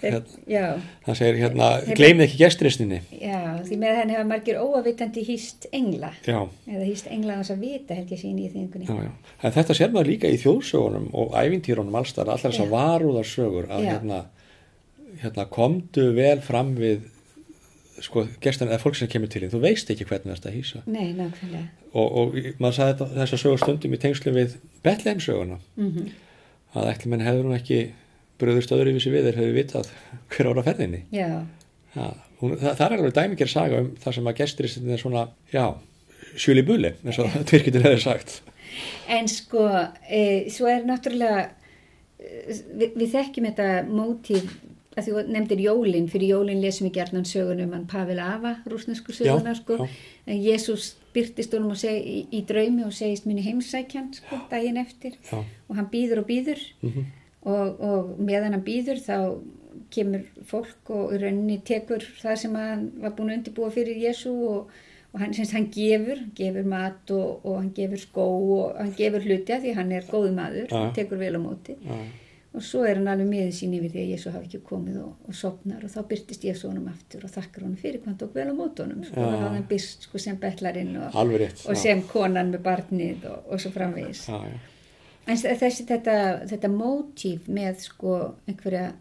Þeir- 0.00 0.34
já, 0.50 0.64
Það 1.06 1.16
segir 1.20 1.38
hérna, 1.42 1.68
gleymið 1.94 2.24
ekki 2.26 2.38
gestrisninni. 2.42 3.00
já, 3.20 3.38
því 3.64 3.78
með 3.80 3.96
henni 4.00 4.16
hafa 4.16 4.28
margir 4.28 4.58
óavitandi 4.60 5.24
hýst 5.28 5.66
engla 5.72 6.10
Já, 6.26 6.40
eða 6.68 6.84
hýst 6.88 7.06
engla 7.10 7.38
þess 7.40 7.54
að 7.54 7.60
vita 7.64 7.94
held 7.94 8.10
ég 8.14 8.20
sín 8.20 8.38
í 8.42 8.50
þingunni 8.52 9.10
þetta 9.42 9.74
sér 9.78 9.90
maður 9.94 10.10
líka 10.12 10.28
í 10.28 10.38
þjóðsögunum 10.42 11.08
og 11.14 11.32
ævintýrunum 11.40 11.94
allstar, 12.00 12.26
allar 12.28 12.38
þessar 12.52 12.68
Já. 12.68 12.74
varúðarsögur 12.76 13.68
að 13.70 13.84
Já. 13.84 13.90
hérna, 13.94 14.24
hérna 15.22 15.46
komdu 15.50 16.12
vel 16.14 16.40
fram 16.40 16.74
við 16.76 17.10
sko 18.04 18.26
gestan 18.42 18.68
eða 18.68 18.80
fólk 18.82 18.96
sem 18.98 19.08
kemur 19.08 19.30
til 19.30 19.44
þín, 19.44 19.52
þú 19.54 19.60
veist 19.62 19.90
ekki 19.94 20.04
hvernig 20.08 20.34
þetta 20.34 20.50
hýsa. 20.52 20.80
Nei, 20.90 21.12
nákvæmlega 21.14 21.68
Og, 21.94 22.08
og 22.18 22.32
maður 22.58 22.74
sagði 22.74 22.92
þetta, 22.98 23.06
þessar 23.20 23.38
sögur 23.44 23.60
stundum 23.62 23.92
í 23.94 23.98
tengslu 24.02 24.32
við 24.34 24.56
Bethlehem 24.82 25.20
söguna. 25.22 25.58
mm 25.78 26.08
að 26.74 26.88
ætli 26.90 27.06
menn 27.12 27.20
hefur 27.22 27.44
hún 27.46 27.54
ekki 27.54 27.76
bröðust 28.40 28.72
öðru 28.74 28.94
við 28.96 29.04
sér 29.04 29.14
við 29.16 29.28
þeir 29.28 29.38
hefur 29.40 29.56
vitað 29.58 29.90
hver 30.34 30.50
ára 30.50 30.64
ferðinni. 30.66 31.02
Já, 31.14 31.28
ha, 31.94 32.08
hún, 32.40 32.56
það, 32.58 32.72
það 32.80 32.86
er 32.86 32.96
alveg 32.98 33.14
dæmikir 33.18 33.52
saga 33.52 33.82
um 33.84 33.90
það 34.02 34.16
sem 34.18 34.30
að 34.32 34.38
gesturistinn 34.42 34.90
er 34.96 35.02
svona 35.02 35.26
já, 35.52 35.64
sjúli 36.36 36.64
búli 36.66 36.94
eins 37.04 37.18
og 37.22 37.30
tvirkjutur 37.50 37.86
hefur 37.86 38.02
sagt. 38.08 38.40
En 39.08 39.28
sko, 39.30 39.68
e, 40.10 40.22
svo 40.50 40.66
er 40.66 40.82
náttúrulega 40.88 41.44
við, 42.18 42.90
við 42.98 43.10
þekkjum 43.14 43.46
þetta 43.50 43.68
mótíf 43.88 44.48
að 44.94 45.08
þú 45.08 45.22
nefndir 45.34 45.58
jólinn, 45.64 46.04
fyrir 46.10 46.36
jólinn 46.36 46.60
lesum 46.62 46.86
við 46.86 46.92
gerðan 47.00 47.24
sögunum 47.26 47.72
hann 47.74 47.86
Pavel 47.90 48.20
Ava, 48.22 48.52
rúsnesku 48.70 49.10
söguna 49.14 49.54
sko, 49.58 49.80
en 50.30 50.38
Jésús 50.38 50.92
byrtist 51.14 51.54
honum 51.56 51.74
seg, 51.78 51.98
í, 51.98 52.20
í 52.30 52.44
draumi 52.46 52.84
og 52.86 52.94
segist 52.94 53.26
minni 53.26 53.42
heimsækjan 53.42 54.12
sko, 54.14 54.38
daginn 54.52 54.78
eftir. 54.78 55.16
Já. 55.30 55.40
og 55.68 55.76
hann 55.78 55.88
býður 55.90 56.22
og 56.22 56.28
býður 56.30 56.62
Mhm. 56.82 57.06
Og, 57.44 57.84
og 57.84 58.16
meðan 58.24 58.56
hann 58.56 58.64
býður 58.66 59.02
þá 59.04 59.18
kemur 59.94 60.24
fólk 60.48 60.90
og 60.94 61.14
rauninni 61.20 61.60
tekur 61.66 62.02
það 62.18 62.40
sem 62.44 62.58
hann 62.58 62.88
var 63.02 63.14
búin 63.16 63.32
að 63.32 63.40
undirbúa 63.40 63.70
fyrir 63.74 64.00
Jésu 64.00 64.32
og, 64.32 64.74
og 65.12 65.22
hann, 65.22 65.36
hann 65.52 65.70
gefur, 65.74 66.24
gefur 66.36 66.68
mat 66.74 67.14
og, 67.14 67.44
og 67.44 67.60
hann 67.60 67.70
gefur 67.76 68.02
skó 68.02 68.26
og 68.26 68.76
hann 68.80 68.92
gefur 68.98 69.24
hluti 69.24 69.54
af 69.54 69.64
því 69.64 69.78
hann 69.78 69.94
er 69.94 70.10
góðu 70.10 70.34
maður, 70.36 70.68
Já. 70.70 70.92
tekur 70.96 71.20
vel 71.20 71.34
á 71.38 71.40
móti 71.42 71.76
Já. 71.84 72.00
og 72.54 72.66
svo 72.66 72.84
er 72.88 73.00
hann 73.00 73.10
alveg 73.12 73.30
miður 73.30 73.54
sín 73.60 73.76
yfir 73.78 73.94
því 73.94 74.04
að 74.04 74.12
Jésu 74.14 74.34
hafi 74.34 74.50
ekki 74.50 74.62
komið 74.72 75.00
og, 75.04 75.14
og 75.28 75.38
sopnar 75.38 75.86
og 75.86 75.94
þá 75.94 76.00
byrtist 76.10 76.46
Jésu 76.48 76.68
honum 76.70 76.90
aftur 76.92 77.26
og 77.28 77.34
þakkar 77.34 77.66
honum 77.66 77.80
fyrir 77.80 78.02
hvað 78.02 78.12
hann 78.12 78.20
tók 78.24 78.36
vel 78.38 78.50
á 78.50 78.54
móti 78.54 78.86
honum 78.86 79.06
sko, 79.06 79.24
hafði 79.30 79.56
hann 79.58 79.72
byrst 79.74 80.06
sko, 80.08 80.22
sem 80.22 80.38
betlarinn 80.42 80.94
og, 81.02 81.18
sem 81.78 82.06
konan 82.10 82.54
með 82.54 82.64
barnið 82.66 83.26
og, 83.30 83.50
og 83.50 83.62
svo 83.62 83.74
framvegis 83.74 84.28
já, 84.30 84.38
já. 84.48 84.62
En 85.24 85.38
þessi 85.40 85.86
þetta, 85.88 86.16
þetta 86.50 86.68
mótíf 86.68 87.46
með 87.48 87.80
sko 87.86 88.16
einhverja 88.48 88.92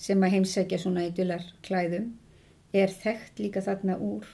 sem 0.00 0.22
að 0.24 0.38
heimsækja 0.38 0.80
svona 0.80 1.04
í 1.06 1.12
dular 1.14 1.44
klæðum 1.66 2.12
er 2.74 2.90
þekkt 2.90 3.42
líka 3.44 3.62
þarna 3.64 3.98
úr 4.02 4.26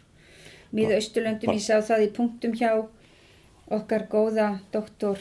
miða 0.75 0.97
Östurlöndum, 1.01 1.55
ég 1.57 1.65
sá 1.65 1.83
það 1.85 2.07
í 2.07 2.11
punktum 2.17 2.55
hjá 2.57 2.71
okkar 3.71 4.07
góða 4.11 4.51
doktor 4.73 5.21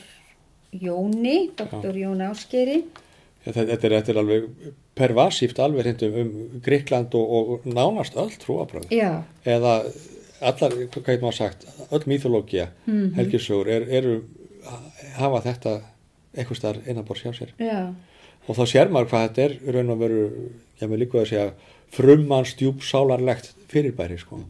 Jóni, 0.70 1.50
doktor 1.58 1.98
Jón 1.98 2.22
Áskeri 2.30 2.84
Já, 3.40 3.50
þetta, 3.50 3.66
þetta, 3.74 3.88
er, 3.88 3.96
þetta 3.98 4.14
er 4.14 4.22
alveg 4.22 4.48
pervasíft 5.00 5.60
alveg 5.64 5.88
hreint 5.88 6.06
um, 6.06 6.18
um 6.22 6.64
Gríkland 6.64 7.18
og, 7.18 7.36
og 7.40 7.68
nánast 7.68 8.18
öll 8.20 8.32
trúabröð 8.42 8.90
Já, 8.94 9.24
eða 9.48 9.80
allar, 10.40 10.76
hvað 10.94 11.10
heit 11.10 11.24
maður 11.24 11.38
sagt 11.40 11.66
öll 11.90 12.06
mýþológia, 12.08 12.70
mm. 12.86 12.94
-hmm. 12.94 13.16
helgisögur 13.18 13.72
er, 13.74 13.88
eru, 14.00 14.20
hafa 15.18 15.42
þetta 15.46 15.74
eitthvað 16.36 16.60
starf 16.60 16.88
innanbórs 16.88 17.24
hjá 17.26 17.34
sér. 17.36 17.54
Já, 17.62 17.94
og 18.48 18.58
þá 18.58 18.64
sér 18.70 18.94
maður 18.94 19.12
hvað 19.14 19.26
þetta 19.28 19.46
er 19.46 19.76
raun 19.76 19.94
og 19.94 20.00
veru, 20.04 20.22
ég 20.82 20.92
með 20.92 21.04
líka 21.04 21.22
að 21.22 21.30
segja 21.32 21.48
frummanns 21.96 22.56
djúb 22.60 22.84
sálarlegt 22.86 23.52
fyrirbæri 23.72 24.20
sko, 24.22 24.44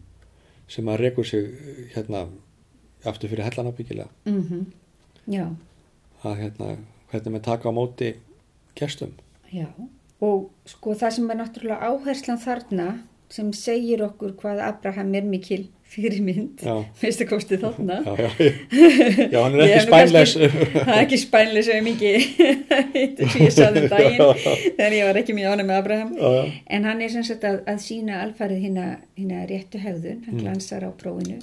sem 0.67 0.89
að 0.91 1.01
rekur 1.05 1.27
sig 1.27 1.47
hérna 1.95 2.27
aftur 3.07 3.31
fyrir 3.31 3.47
hellan 3.47 3.71
ábyggilega. 3.71 4.09
Mhm, 4.27 4.65
já, 5.31 5.47
að 6.23 6.41
hérna, 6.43 6.73
hvernig 7.11 7.35
með 7.35 7.45
taka 7.47 7.71
á 7.71 7.73
móti 7.73 8.13
gestum. 8.75 9.15
Já. 9.51 9.67
Og 10.19 10.49
sko 10.67 10.93
það 10.99 11.15
sem 11.15 11.31
er 11.31 11.37
náttúrulega 11.39 11.87
áherslan 11.87 12.41
þarna 12.43 12.87
sem 13.29 13.51
segir 13.53 14.01
okkur 14.05 14.31
hvað 14.39 14.59
Abraham 14.65 15.13
er 15.15 15.25
mikil 15.29 15.67
fyrirmynd, 15.89 16.61
Já. 16.61 16.73
veistu 17.01 17.25
kostið 17.25 17.63
þarna. 17.63 17.95
já, 18.05 18.13
já, 18.21 18.49
já, 19.31 19.39
hann 19.43 19.55
er 19.57 19.63
ekki 19.65 19.79
spænleis 19.87 20.33
Það 20.37 20.91
er 20.93 20.99
ekki 21.03 21.17
spænleis 21.17 21.65
sem 21.69 21.87
mikið 21.87 22.17
sem 23.31 23.41
ég 23.45 23.53
saði 23.55 23.83
um 23.83 23.87
daginn 23.95 24.21
þegar 24.77 24.95
ég 24.99 25.07
var 25.09 25.19
ekki 25.23 25.35
mjög 25.37 25.55
ánæg 25.55 25.65
með 25.71 25.79
Abraham. 25.81 26.11
Já, 26.13 26.53
en 26.77 26.85
hann 26.89 27.01
er 27.05 27.13
sem 27.15 27.25
sagt 27.25 27.47
að, 27.49 27.59
að 27.73 27.81
sína 27.85 28.19
alfarið 28.27 28.61
hina, 28.67 28.87
hina 29.17 29.41
réttu 29.49 29.81
hegðun 29.81 30.21
hann 30.27 30.41
glansar 30.43 30.85
á 30.85 30.89
prófinu. 31.01 31.39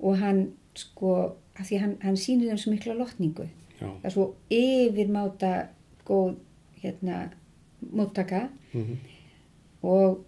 Og 0.00 0.16
hann 0.20 0.40
sko 0.76 1.12
að 1.60 1.68
því 1.68 1.80
hann, 1.84 1.94
hann 2.02 2.16
sýnir 2.18 2.50
þeim 2.54 2.60
svo 2.64 2.72
mikla 2.72 2.96
lotningu. 2.98 3.50
Það 3.80 4.04
er 4.08 4.14
svo 4.16 4.30
yfirmáta 4.52 5.52
góð 6.08 6.38
hérna 6.84 7.26
móttaka. 7.92 8.46
Mhm, 8.72 8.96
og 9.84 10.22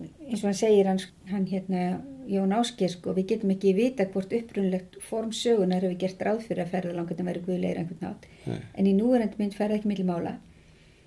eins 0.00 0.42
og 0.42 0.48
hann 0.50 0.58
segir 0.58 0.88
hann, 0.88 1.00
hann 1.30 1.46
hérna 1.50 1.84
Jón 2.30 2.52
Ásker 2.54 2.92
sko, 2.92 3.14
við 3.16 3.32
getum 3.32 3.54
ekki 3.54 3.72
vita 3.74 4.06
hvort 4.12 4.32
upprunlegt 4.36 5.00
form 5.02 5.32
sögunar 5.34 5.82
hefur 5.82 5.98
gert 5.98 6.22
ráð 6.22 6.44
fyrir 6.46 6.64
að 6.64 6.72
ferða 6.76 6.94
langt 6.94 7.12
að 7.16 7.26
vera 7.26 7.42
guðleir 7.46 7.80
einhvern 7.80 8.04
nátt 8.04 8.28
Nei. 8.46 8.60
en 8.78 8.86
í 8.86 8.94
núverandi 8.94 9.40
mynd 9.40 9.56
ferða 9.58 9.80
ekki 9.80 9.90
milli 9.90 10.06
mála. 10.06 10.36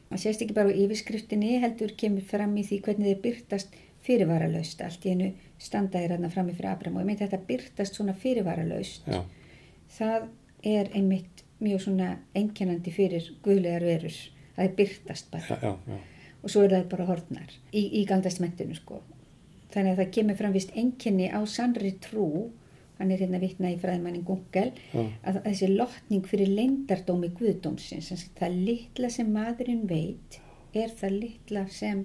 Það 0.10 0.22
sést 0.26 0.44
ekki 0.46 0.58
bara 0.58 0.70
á 0.70 0.78
yfirskriftinni 0.84 1.56
heldur 1.64 1.96
kemur 1.98 2.26
fram 2.28 2.54
í 2.60 2.66
því 2.68 2.80
hvernig 2.86 3.10
þeir 3.10 3.22
byrtast 3.24 3.78
fyrirvaralaust. 4.04 4.84
Allt 4.84 5.08
í 5.08 5.14
einu 5.16 5.32
standa 5.58 6.02
þeir 6.02 6.18
hérna 6.18 6.32
frammi 6.34 6.54
fyrir 6.58 6.74
Abram 6.74 7.00
og 7.00 7.06
ég 7.06 7.10
myndi 7.10 7.24
þetta 7.24 7.42
byrtast 7.48 7.98
svona 7.98 8.14
fyrirvaralaust. 8.20 9.08
Já, 9.08 9.24
það 9.98 10.28
er 10.76 10.92
einmitt 10.94 11.44
mjög 11.64 11.86
svona 11.88 12.18
einkennandi 12.36 12.92
fyrir 12.94 13.32
guðlegar 13.46 13.88
verur 13.88 14.18
að 14.58 14.66
þeir 14.66 14.76
byrtast 14.82 15.32
bara. 15.32 15.48
Já, 15.48 15.72
já, 15.72 15.96
já. 15.96 16.13
Og 16.44 16.52
svo 16.52 16.64
er 16.66 16.74
það 16.76 16.90
bara 16.92 17.06
hortnar 17.08 17.50
í, 17.72 17.82
í 18.02 18.06
galdastmentinu 18.10 18.76
sko. 18.76 19.00
Þannig 19.74 19.96
að 19.96 20.02
það 20.04 20.12
kemur 20.18 20.36
fram 20.38 20.54
vist 20.54 20.74
enkenni 20.78 21.30
á 21.34 21.40
sannri 21.50 21.96
trú, 22.04 22.28
hann 23.00 23.12
er 23.12 23.24
hérna 23.24 23.40
vitna 23.42 23.72
í 23.74 23.78
fræðmannin 23.82 24.26
Gungel, 24.28 24.72
Já. 24.94 25.06
að 25.26 25.40
þessi 25.48 25.70
lotning 25.74 26.28
fyrir 26.30 26.52
leyndardómi 26.54 27.32
guðdómsins, 27.40 28.12
það 28.38 28.60
litla 28.68 29.10
sem 29.10 29.32
maðurinn 29.34 29.88
veit 29.90 30.38
er 30.78 30.94
það 31.00 31.16
litla 31.24 31.66
sem 31.74 32.04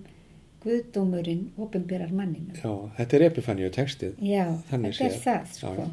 guðdómurinn 0.64 1.44
ofinberar 1.60 2.10
manninu. 2.12 2.54
já, 2.58 2.72
þetta 2.98 3.16
er 3.18 3.24
epifaníu 3.28 3.70
textið 3.74 4.16
Já, 4.26 4.46
Þannig 4.70 4.96
þetta 4.96 5.14
er 5.14 5.20
það 5.22 5.52
sko. 5.54 5.74
já. 5.78 5.88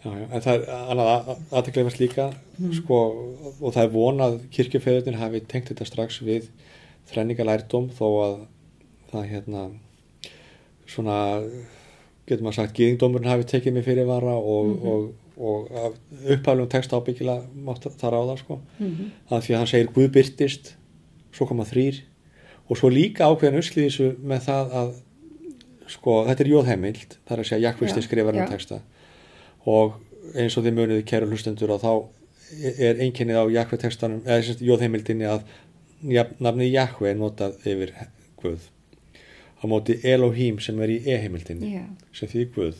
Já, 0.00 0.12
en 0.32 0.40
það 0.40 0.54
er 0.54 0.70
annað 0.94 1.32
aðtekleifast 1.52 1.98
líka 2.00 2.28
sko, 2.78 3.00
og 3.60 3.74
það 3.74 3.82
er 3.84 3.90
vonað 3.92 4.38
kirkjufeðutin 4.54 5.18
hafi 5.20 5.42
tengt 5.44 5.68
þetta 5.68 5.84
strax 5.90 6.22
við 6.24 6.46
þrenningalærdóm 7.10 7.90
þó 7.98 8.06
að 8.24 8.36
það 9.10 9.28
hérna 9.32 9.62
svona 10.90 11.16
getur 12.28 12.44
maður 12.46 12.58
sagt 12.60 12.76
gýðingdómurinn 12.78 13.30
hafi 13.30 13.46
tekið 13.50 13.74
mig 13.76 13.86
fyrirvara 13.86 14.34
og, 14.38 14.70
og, 14.92 15.06
og 15.40 15.70
af 15.84 15.96
upphæflum 16.36 16.68
text 16.70 16.92
ábyggilega 16.94 17.64
mátt 17.66 17.86
það 17.98 18.14
ráða 18.14 18.36
sko 18.42 18.60
Mhm. 18.78 19.10
að 19.30 19.40
því 19.46 19.54
að 19.54 19.58
hann 19.62 19.70
segir 19.72 19.92
Guð 19.94 20.10
byrtist 20.16 20.74
svo 21.32 21.46
koma 21.46 21.64
þrýr 21.64 22.00
og 22.70 22.76
svo 22.78 22.90
líka 22.90 23.26
ákveðin 23.30 23.58
usli 23.58 23.86
þessu 23.88 24.12
með 24.22 24.44
það 24.46 24.74
að 24.82 24.92
sko 25.90 26.20
þetta 26.28 26.44
er 26.44 26.52
jóðheimild 26.54 27.16
það 27.26 27.34
er 27.36 27.42
að 27.42 27.48
segja 27.50 27.64
jakvisti 27.70 28.00
Já, 28.00 28.06
skrifar 28.06 28.34
um 28.38 28.44
já. 28.44 28.48
texta 28.50 28.80
og 29.66 29.92
eins 30.38 30.56
og 30.56 30.64
þið 30.64 30.76
muniði 30.78 31.04
kæru 31.10 31.26
hlustendur 31.30 31.72
að 31.74 31.82
þá 31.82 31.92
er 32.78 33.00
einkennið 33.02 33.38
á 33.42 33.44
jakvi 33.54 33.78
textanum 33.78 34.22
eða 34.26 34.54
jóðheimildinni 34.62 35.26
að 35.26 35.42
nafnið 36.02 36.70
jakvi 36.72 37.10
er 37.10 37.18
notað 37.20 37.58
yfir 37.68 37.94
Guð. 38.40 38.68
Á 39.60 39.64
móti 39.68 39.98
Elohim 40.08 40.60
sem 40.64 40.78
er 40.80 40.94
í 40.94 41.00
e-heimildinni 41.04 41.74
Já, 41.74 41.82
sem 42.16 42.30
því 42.30 42.46
Guð. 42.54 42.78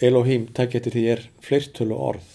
Elohim, 0.00 0.46
takk 0.56 0.76
eftir 0.78 0.94
því 0.94 1.02
er 1.16 1.24
fleirtölu 1.44 1.96
orð 1.98 2.28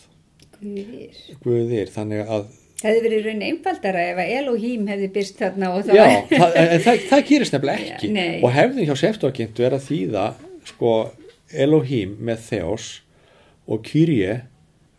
guðir. 0.59 1.17
Guðir, 1.43 1.91
þannig 1.93 2.27
að 2.27 2.45
Það 2.75 2.89
hefði 2.91 3.03
verið 3.05 3.27
raun 3.29 3.43
einfaldara 3.47 4.01
ef 4.11 4.17
að 4.19 4.31
Elohim 4.35 4.87
hefði 4.91 5.07
byrst 5.15 5.37
þarna 5.39 5.69
og 5.73 5.85
það 5.87 5.95
Já, 5.97 6.07
það, 6.29 6.57
það, 6.83 6.97
það 7.09 7.21
gerist 7.29 7.55
nefnilega 7.55 7.85
ekki. 7.95 8.09
Já, 8.11 8.25
og 8.43 8.51
hefðin 8.53 8.89
hjá 8.89 8.95
Septuagintu 8.99 9.65
er 9.65 9.75
að 9.77 9.85
þýða 9.87 10.25
sko 10.67 10.91
Elohim 11.65 12.17
með 12.27 12.43
Theos 12.49 12.89
og 13.71 13.81
Kyrie 13.87 14.35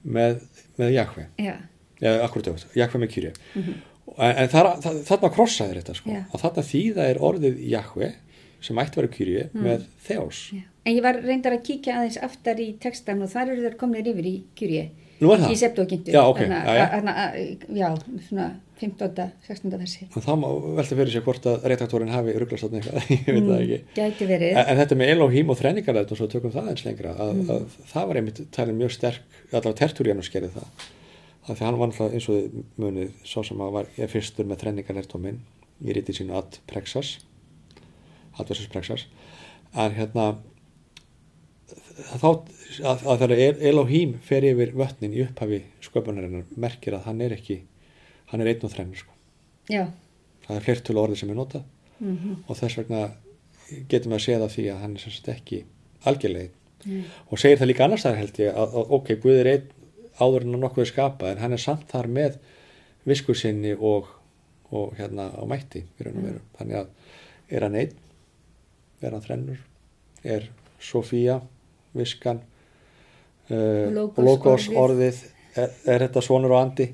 með, 0.02 0.40
með 0.80 0.94
Jakve 0.96 1.26
Já, 1.42 1.52
eða 2.00 2.25
akkurat 2.26 2.64
Jakve 2.78 3.02
með 3.02 3.12
Kyrie. 3.12 3.34
En, 3.60 3.76
en 4.18 4.49
þar, 4.52 4.68
það, 4.85 5.00
þarna 5.11 5.30
krossaðir 5.37 5.80
þetta 5.82 5.94
sko 6.00 6.14
að 6.20 6.44
þarna 6.44 6.66
þýða 6.70 7.08
er 7.12 7.20
orðið 7.30 7.58
Jakve 7.73 8.12
sem 8.66 8.78
ætti 8.82 8.96
að 8.96 9.02
vera 9.02 9.12
Kyrie 9.16 9.49
með 9.52 9.82
Theos 10.06 10.44
já. 10.56 10.62
En 10.87 10.94
ég 10.94 11.02
var 11.02 11.16
reyndar 11.18 11.56
að 11.56 11.64
kíkja 11.66 11.96
aðeins 11.99 12.16
aftar 12.23 12.61
í 12.62 12.68
textan 12.82 13.23
og 13.25 13.28
þar 13.32 13.50
eru 13.52 13.64
þeir 13.66 13.75
komnir 13.80 14.06
yfir 14.06 14.26
í 14.30 14.37
er 15.32 15.40
það? 15.42 15.50
Í 15.50 15.56
septókindu. 15.58 16.12
Já, 16.14 16.20
ok, 16.28 16.40
já, 16.44 16.75
já. 16.76 16.87
Já, 17.75 17.88
svona 18.28 18.46
15. 18.76 19.23
16. 19.49 19.70
versi. 19.80 20.06
en 20.12 20.25
það 20.26 20.38
má 20.42 20.46
velta 20.76 20.99
fyrir 20.99 21.12
sér 21.14 21.25
hvort 21.25 21.46
að 21.49 21.64
redaktorin 21.73 22.12
hafi 22.12 22.35
rugglast 22.37 22.66
þarna 22.66 22.80
eitthvað, 22.82 23.06
ég 23.16 23.30
veit 23.30 23.46
það 23.49 23.62
ekki 23.62 23.78
Gæti 23.96 24.28
verið. 24.28 24.50
En, 24.52 24.66
en 24.75 24.80
þetta 24.82 24.99
með 25.00 25.12
Elohim 25.14 25.52
og 25.54 25.58
þrenningarlega 25.62 26.12
og 26.12 26.20
svo 26.20 26.28
tökum 26.35 26.52
það 26.54 26.68
eins 26.75 26.85
lengra 26.85 27.14
að, 27.16 27.32
Mm. 27.37 27.49
að 27.56 27.78
það 27.94 28.06
var 28.11 28.20
einmitt 28.20 28.42
talin 28.54 28.78
mjög 28.78 28.92
sterk 28.99 29.40
allavega 29.52 29.78
Tertúrianus 29.80 30.30
gerði 30.32 30.52
það 30.54 30.87
að 31.47 31.55
því 31.61 31.65
hann 31.67 31.79
var 31.81 31.91
náttúrulega 31.93 32.19
eins 32.19 32.29
og 32.33 32.59
munið 32.83 33.12
svo 33.26 33.43
sem 33.47 33.61
að 33.62 33.75
var 33.76 33.91
ég 33.99 34.11
fyrstur 34.12 34.49
með 34.50 34.62
þrenningarlega 34.65 35.33
í 35.87 35.93
rítið 35.97 36.19
sínu 36.21 36.37
ad 36.38 36.59
Prexas 36.67 37.17
ad 38.37 38.49
versus 38.49 38.69
Prexas 38.73 39.07
en 39.76 39.95
hérna 39.97 40.26
þá 42.17 42.26
að, 42.26 43.05
að 43.07 43.21
þegar 43.23 43.35
El- 43.37 43.62
Elohim 43.71 44.17
fer 44.25 44.45
yfir 44.49 44.73
vötnin 44.76 45.15
í 45.17 45.23
upphafi 45.26 45.62
sköpunarinnar 45.85 46.45
merkir 46.61 46.97
að 46.99 47.07
hann 47.11 47.23
er 47.25 47.35
ekki 47.37 47.61
hann 48.33 48.43
er 48.45 48.50
einn 48.53 48.67
og 48.67 48.73
þrennur 48.75 49.00
sko 49.00 49.15
Já. 49.73 49.87
það 50.47 50.57
er 50.59 50.67
fleirtölu 50.67 51.03
orði 51.07 51.23
sem 51.23 51.33
er 51.35 51.41
notað 51.41 51.65
Mm 51.97 52.43
og 52.45 52.59
þess 52.59 52.76
vegna 52.76 52.99
getum 53.88 54.12
við 54.12 54.17
að 54.19 54.25
segja 54.26 54.41
það 54.43 54.50
því 54.53 54.65
að 54.69 54.81
hann 54.83 54.97
er 54.99 55.00
sagt 55.00 55.29
ekki 55.33 55.61
algjörlega 56.11 56.45
einn. 56.45 56.57
Mm. 56.87 57.05
og 57.33 57.41
segir 57.41 57.57
það 57.62 57.71
líka 57.71 57.85
annars 57.87 58.03
þar 58.05 58.19
held 58.21 58.37
ég 58.43 58.50
að, 58.53 58.75
að 58.83 58.91
ok, 58.99 59.09
Guð 59.23 59.38
er 59.41 59.49
einn 59.55 59.71
áður 60.20 60.46
en 60.46 60.56
að 60.56 60.62
nokkuð 60.64 60.90
skapað 60.90 61.35
en 61.35 61.42
hann 61.44 61.56
er 61.56 61.62
samt 61.62 61.88
þar 61.90 62.08
með 62.12 62.38
viskur 63.06 63.38
sinni 63.38 63.75
og, 63.75 64.08
og 64.75 64.96
hérna 64.99 65.28
á 65.32 65.42
mætti 65.49 65.85
veru. 65.99 66.40
Þannig 66.58 66.80
að 66.82 66.92
er 67.56 67.66
hann 67.66 67.78
einn, 67.78 67.96
er 69.02 69.14
hann 69.14 69.25
þrennur, 69.25 69.58
er 70.26 70.49
Sofía, 70.82 71.40
viskan, 71.96 72.42
uh, 73.50 73.87
Logos 73.94 74.25
logos 74.25 74.68
orðið. 74.68 74.80
orðið, 74.82 75.20
er, 75.56 75.76
er 75.94 76.06
þetta 76.06 76.23
svonur 76.25 76.56
og 76.56 76.62
andi. 76.64 76.88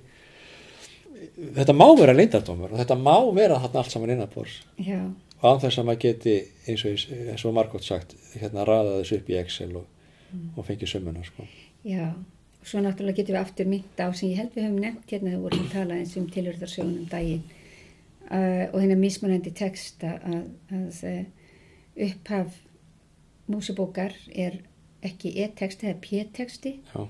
Þetta 1.33 1.75
má 1.75 1.87
vera 1.99 2.14
leindardómur 2.14 2.75
og 2.75 2.83
þetta 2.83 2.99
má 2.99 3.17
vera 3.35 3.59
þarna 3.62 3.81
allt 3.83 3.95
saman 3.95 4.12
innanbors 4.14 4.59
já, 4.76 5.00
og 5.41 5.45
án 5.49 5.62
þess 5.62 5.81
að 5.81 5.87
maður 5.88 6.00
geti 6.02 6.35
eins 6.69 6.85
og, 6.87 7.05
eins 7.33 7.45
og 7.49 7.55
Margot 7.57 7.87
sagt 7.87 8.14
hérna 8.37 8.67
ræða 8.69 8.99
þessu 9.00 9.19
upp 9.21 9.31
í 9.31 9.38
Excel 9.38 9.71
og, 9.81 9.87
og 10.57 10.67
fengi 10.67 10.88
summuna 10.91 11.25
sko. 11.26 11.47
já. 11.87 12.11
Svo 12.62 12.83
náttúrulega 12.83 13.19
getum 13.19 13.37
við 13.37 13.42
aftur 13.42 13.71
mynd 13.71 14.02
á 14.02 14.07
sem 14.14 14.31
ég 14.31 14.38
held 14.38 14.52
við 14.54 14.66
höfum 14.69 14.83
nefnt 14.83 15.11
hérna 15.11 15.31
þegar 15.31 15.38
við 15.38 15.47
vorum 15.47 15.64
að 15.64 15.73
tala 15.73 15.99
eins 15.99 16.16
um 16.19 16.28
tilhörðarsögunum 16.31 17.09
daginn. 17.11 17.47
Uh, 18.33 18.64
og 18.71 18.76
hérna 18.78 18.99
mismunandi 19.00 19.52
texta 19.59 20.12
að, 20.23 20.45
að 20.73 21.00
uh, 21.11 21.25
upphaf 22.07 22.61
músibókar 23.50 24.14
er 24.31 24.61
ekki 25.02 25.35
e-texti 25.42 25.90
eða 25.90 26.00
p-texti. 26.04 26.76
Já, 26.92 27.09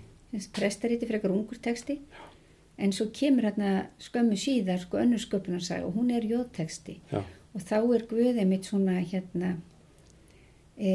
prestaríti 0.57 1.07
fyrir 1.07 1.21
eitthvað 1.21 1.37
ungur 1.37 1.61
texti. 1.63 1.99
En 2.81 2.95
svo 2.97 3.11
kemur 3.15 3.47
hérna 3.47 3.91
skömmu 4.01 4.39
síðar 4.41 4.81
sko 4.83 5.03
önnur 5.03 5.21
sköpunarsaga 5.21 5.87
og 5.87 5.99
hún 5.99 6.11
er 6.17 6.25
jóðtexti 6.27 6.97
já, 7.13 7.21
og 7.53 7.61
þá 7.69 7.77
er 7.83 8.07
Guðið 8.09 8.49
mitt 8.49 8.67
svona 8.67 8.97
hérna 9.05 9.59
e, 10.79 10.93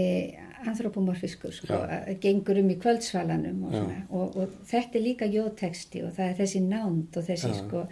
anthropomorfiskur 0.67 1.53
sko, 1.53 1.79
gengur 2.23 2.59
um 2.61 2.69
í 2.73 2.77
kvöldsvalanum 2.81 3.63
og, 3.69 3.79
og, 4.09 4.37
og 4.43 4.53
þetta 4.67 4.97
er 4.99 5.05
líka 5.05 5.29
jóðtexti 5.29 6.03
og 6.07 6.13
það 6.17 6.29
er 6.31 6.37
þessi 6.41 6.61
nánd 6.65 7.17
og 7.19 7.27
þessi 7.27 7.51
Já. 7.53 7.57
sko 7.61 7.83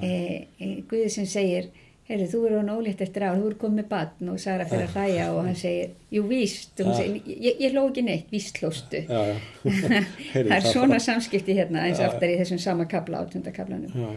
e, 0.00 0.10
e, 0.58 0.74
Guðið 0.90 1.14
sem 1.16 1.26
segir 1.26 1.70
heyrðu, 2.10 2.26
þú 2.32 2.38
eru 2.46 2.56
hann 2.58 2.70
ólétt 2.74 3.02
eftir 3.04 3.22
ár, 3.22 3.36
þú 3.38 3.50
eru 3.50 3.58
komið 3.60 3.76
með 3.80 3.88
batn 3.92 4.30
og 4.32 4.38
Sara 4.42 4.64
fyrir 4.66 4.88
að 4.88 4.96
hlæja 4.98 5.26
og 5.34 5.44
hann 5.46 5.58
segir 5.58 5.92
jú 6.10 6.24
víst, 6.26 6.72
hún 6.82 6.96
segir, 6.98 7.20
ég, 7.30 7.60
ég 7.62 7.74
hló 7.74 7.84
ekki 7.86 8.02
neitt, 8.02 8.32
víst 8.34 8.58
hlóstu. 8.58 9.04
Það 10.34 10.54
er 10.56 10.66
svona 10.66 10.98
samskipti 11.02 11.54
hérna 11.58 11.84
eins 11.86 12.02
aftar 12.02 12.32
í 12.32 12.38
þessum 12.40 12.58
sama 12.62 12.86
kabla 12.90 13.22
áttundakablanum 13.22 13.94
Já, 13.94 14.10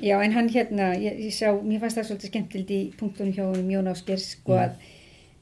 Já, 0.00 0.16
en 0.24 0.32
hann 0.32 0.48
hérna, 0.48 0.94
ég, 0.96 1.18
ég 1.28 1.34
sá, 1.36 1.52
mér 1.60 1.82
fannst 1.82 1.98
það 1.98 2.06
svolítið 2.08 2.30
skemmtildi 2.32 2.76
í 2.80 2.90
punktunum 2.96 3.34
hjá 3.36 3.44
Jón 3.74 3.90
Áskers, 3.92 4.30
sko 4.38 4.56
Mm. 4.56 4.62
að 4.64 4.96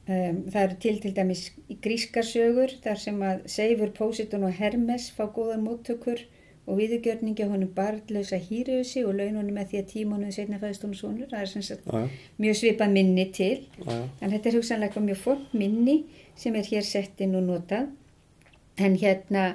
um, 0.09 0.41
það 0.49 0.63
eru 0.65 0.77
til 0.85 0.97
til 1.05 1.13
dæmis 1.17 1.45
grískarsögur 1.85 2.75
þar 2.83 2.99
sem 3.05 3.21
að 3.29 3.45
Seifur, 3.55 3.93
Pósitun 3.95 4.43
og 4.49 4.57
Hermes 4.59 5.09
fá 5.15 5.27
góðan 5.29 5.63
móttökur 5.67 6.25
og 6.69 6.77
viðurgjörningi 6.77 7.45
á 7.45 7.49
honum 7.49 7.71
barnlösa 7.73 8.37
hýriusi 8.37 9.01
og 9.07 9.15
laununum 9.17 9.55
með 9.57 9.71
því 9.71 9.79
að 9.79 9.87
tímanuðu 9.93 10.35
setna 10.35 10.59
fæðist 10.61 10.83
honum 10.85 10.99
sonur. 10.99 11.29
Það 11.31 11.41
er 11.45 11.49
sem 11.53 11.63
sagt 11.65 11.87
já, 11.89 12.03
mjög 12.37 12.59
svipað 12.59 12.91
minni 12.93 13.25
til. 13.33 13.63
já. 13.85 13.95
En 14.21 14.29
þetta 14.35 14.51
er 14.51 14.57
hugsanlega 14.59 15.01
mjög 15.01 15.17
fólk 15.23 15.55
minni 15.57 15.95
sem 16.37 16.55
er 16.55 16.69
hér 16.69 16.85
sett 16.85 17.21
inn 17.25 17.33
og 17.39 17.47
notað. 17.47 17.89
En 18.79 18.93
hérna, 19.01 19.47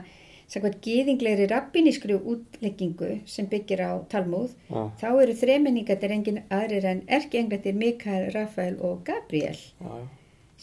sagvað 0.51 0.81
geðinglegri 0.85 1.47
rabbinískri 1.49 2.19
útleggingu 2.19 3.21
sem 3.31 3.47
byggir 3.49 3.81
á 3.81 3.93
Talmúð, 4.11 4.51
Já. 4.69 4.83
þá 5.01 5.07
eru 5.23 5.37
þremenningatir 5.39 6.13
engin 6.13 6.43
aðrir 6.53 6.85
en 6.91 7.01
erkienglatir 7.09 7.79
Mikael, 7.79 8.27
Rafael 8.35 8.77
og 8.85 9.05
Gabriel 9.07 9.57
já. 9.57 9.95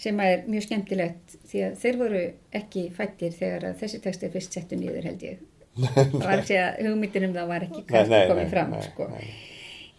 Sem 0.02 0.20
er 0.26 0.44
mjög 0.50 0.66
skemmtilegt 0.66 1.38
því 1.52 1.64
að 1.68 1.78
þeir 1.84 1.98
voru 2.00 2.24
ekki 2.62 2.88
fættir 2.96 3.36
þegar 3.38 3.68
að 3.70 3.80
þessi 3.84 4.02
text 4.02 4.26
er 4.26 4.34
fyrst 4.34 4.58
settu 4.58 4.80
nýður 4.80 5.08
held 5.12 5.26
ég. 5.28 5.48
það 5.94 6.26
var 6.26 6.42
ekki 6.42 6.58
að 6.60 6.82
hugmyndin 6.88 7.28
um 7.30 7.36
það 7.38 7.52
var 7.54 7.66
ekki 7.68 7.86
kannski 7.88 8.22
komið 8.32 8.50
fram 8.52 8.74
nei, 8.76 8.82
sko. 8.90 9.08
nei. 9.14 9.30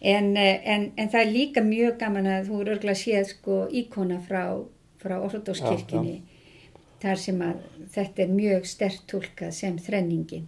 En, 0.03 0.27
eh, 0.35 0.59
en, 0.73 0.89
en 0.99 1.09
það 1.09 1.21
er 1.21 1.31
líka 1.31 1.63
mjög 1.63 1.95
gaman 2.01 2.27
að 2.27 2.49
þú 2.49 2.59
eru 2.59 2.75
örgulega 2.75 2.99
séð 2.99 3.29
sko 3.31 3.59
íkona 3.71 4.19
frá, 4.25 4.43
frá 4.99 5.15
orðóskirkjunni 5.23 6.17
þar 7.03 7.19
sem 7.19 7.39
að 7.43 7.63
þetta 7.95 8.25
er 8.25 8.35
mjög 8.35 8.67
stert 8.67 9.05
tólkað 9.11 9.55
sem 9.55 9.79
þrenningin. 9.79 10.45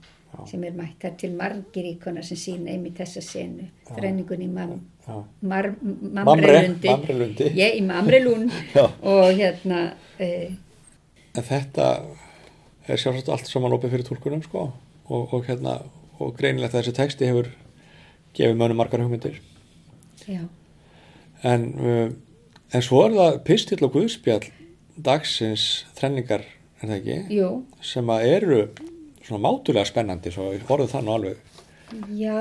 Sem 0.50 0.64
er 0.68 0.76
mætt. 0.76 0.98
Það 1.02 1.10
er 1.12 1.18
til 1.22 1.32
margir 1.40 1.90
íkona 1.92 2.24
sem 2.26 2.40
sína 2.40 2.74
einmitt 2.74 3.00
þessa 3.00 3.24
senu, 3.26 3.70
þrenningun 3.92 4.44
í 4.46 4.50
mam, 4.52 4.76
mar, 5.08 5.72
Mamre, 5.82 6.24
Mamrelundi. 6.24 6.92
Mamrelundi. 6.92 7.50
Ég 7.60 7.80
í 7.80 7.84
Mamrelund. 7.86 8.54
Og 9.12 9.26
hérna, 9.38 9.88
e, 10.20 10.32
En 11.36 11.44
þetta 11.44 11.90
er 12.88 13.02
sjálfsagt 13.02 13.32
allt 13.34 13.50
saman 13.50 13.74
opið 13.76 13.96
fyrir 13.96 14.08
tólkunum 14.08 14.44
sko. 14.46 14.70
Og, 15.06 15.34
og 15.36 15.48
hérna 15.50 15.80
og 16.20 16.36
greinilegt 16.38 16.74
að 16.74 16.86
þessi 16.86 16.96
texti 16.96 17.28
hefur 17.28 17.50
gefið 18.36 18.60
mönnum 18.60 18.80
margar 18.80 19.04
hugmyndir. 19.04 19.42
Já, 20.26 20.46
en, 21.46 21.66
en 22.72 22.86
svo 22.86 23.04
er 23.06 23.16
það 23.16 23.40
pistill 23.48 23.82
og 23.86 23.94
guðspjall 23.96 24.48
dagsins 24.96 25.86
þrenningar 25.98 26.46
er 26.46 26.88
það 26.88 26.96
ekki? 26.98 27.18
Jú, 27.36 27.50
sem 27.84 28.12
að 28.12 28.28
eru 28.32 28.62
svona 29.26 29.44
mátulega 29.48 29.90
spennandi 29.90 30.34
svo 30.34 30.52
orðið 30.54 30.92
það 30.94 31.06
nú 31.06 31.16
alveg 31.16 31.38
já, 32.18 32.40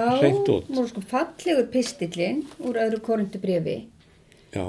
nú 0.73 0.89
sko 0.89 1.05
fallegur 1.11 1.71
pistillin 1.73 2.45
úr 2.65 2.81
öðru 2.87 3.01
korundubrefi 3.05 3.79
já, 4.55 4.67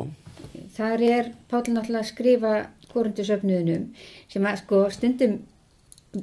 Þar 0.76 1.04
er 1.04 1.28
Páll 1.52 1.72
náttúrulega 1.74 2.02
að 2.02 2.10
skrifa 2.10 2.54
korundusöfnuðunum 2.94 3.86
sem 4.32 4.48
að 4.48 4.62
sko 4.62 4.82
stundum 4.94 5.38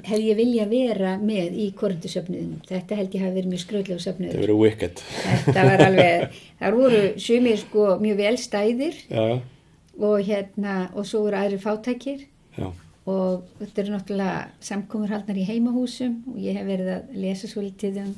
hef 0.08 0.22
ég 0.24 0.36
vilja 0.38 0.66
vera 0.70 1.16
með 1.20 1.56
í 1.60 1.66
korundusöfnuðunum. 1.76 2.62
Þetta 2.68 2.98
held 2.98 3.16
ég 3.16 3.24
hafi 3.26 3.36
verið 3.36 3.50
mjög 3.52 3.62
skröðlega 3.64 4.04
söfnuður. 4.06 4.38
verið 4.40 4.60
wicked. 4.62 5.02
Þetta 5.46 5.64
var 5.68 5.84
alveg, 5.86 6.38
þar 6.60 6.78
voru 6.78 7.02
sumir 7.26 7.58
sko 7.60 7.88
mjög 8.00 8.22
vel 8.22 8.34
stæðir. 8.40 9.02
Já, 9.12 9.26
og 10.00 10.24
hérna 10.24 10.76
og 10.96 11.08
svo 11.08 11.26
voru 11.26 11.40
aðrir 11.42 11.60
fátækir. 11.60 12.24
Já, 12.56 12.70
og 13.10 13.48
þetta 13.58 13.82
eru 13.82 13.94
náttúrulega 13.96 14.42
samkomur 14.62 15.10
haldnar 15.10 15.40
í 15.40 15.46
heimahúsum 15.48 16.20
og 16.30 16.38
ég 16.38 16.54
hef 16.58 16.68
verið 16.68 16.90
að 16.94 17.16
lesa 17.18 17.50
svolítið 17.50 17.98
um 18.04 18.12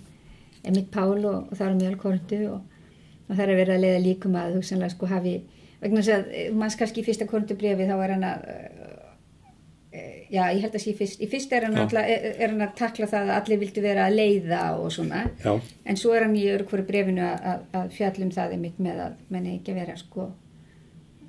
Emmett 0.64 0.90
Pál 0.92 1.24
og, 1.24 1.50
og 1.50 1.56
það 1.56 1.66
er 1.70 1.78
mjög 1.78 1.96
korundu 2.02 2.40
og, 2.52 2.82
og 3.28 3.32
það 3.36 3.44
er 3.46 3.60
verið 3.60 3.74
að 3.74 3.84
leiða 3.84 4.02
líkum 4.04 4.36
að 4.40 4.58
hugsanlega 4.58 4.92
sko 4.92 5.08
hafi 5.08 5.34
vegna 5.80 6.02
þess 6.02 6.16
að 6.16 6.34
eh, 6.36 6.50
manns 6.52 6.76
kannski 6.80 7.00
í 7.00 7.06
fyrsta 7.06 7.28
korundubrefi 7.28 7.88
þá 7.88 7.94
er 7.96 8.14
hann 8.14 8.26
að 8.28 8.44
eh, 9.94 10.20
já 10.34 10.42
ég 10.52 10.60
held 10.66 10.76
að 10.76 10.84
sé 10.84 10.94
fyrst 10.98 11.24
í 11.24 11.30
fyrst 11.32 11.56
er 11.56 11.68
hann, 11.68 11.80
alltaf, 11.80 12.04
er, 12.04 12.44
hann 12.44 12.66
að 12.66 12.76
takla 12.80 13.08
það 13.08 13.32
að 13.32 13.34
allir 13.38 13.62
vildu 13.64 13.84
vera 13.84 14.06
að 14.08 14.20
leiða 14.20 14.62
og 14.76 14.92
svona. 14.92 15.24
Já, 15.44 15.52
en 15.84 16.00
svo 16.00 16.12
er 16.12 16.26
hann 16.26 16.36
í 16.36 16.44
öru 16.52 16.68
hverju 16.68 16.88
brefinu 16.88 17.24
að, 17.24 17.50
að, 17.52 17.66
að 17.80 17.92
fjallum 17.96 18.32
það 18.36 18.56
einmitt 18.58 18.80
með 18.84 19.04
að 19.08 19.20
menni 19.32 19.58
ekki 19.58 19.76
vera 19.80 19.96
sko 20.00 20.28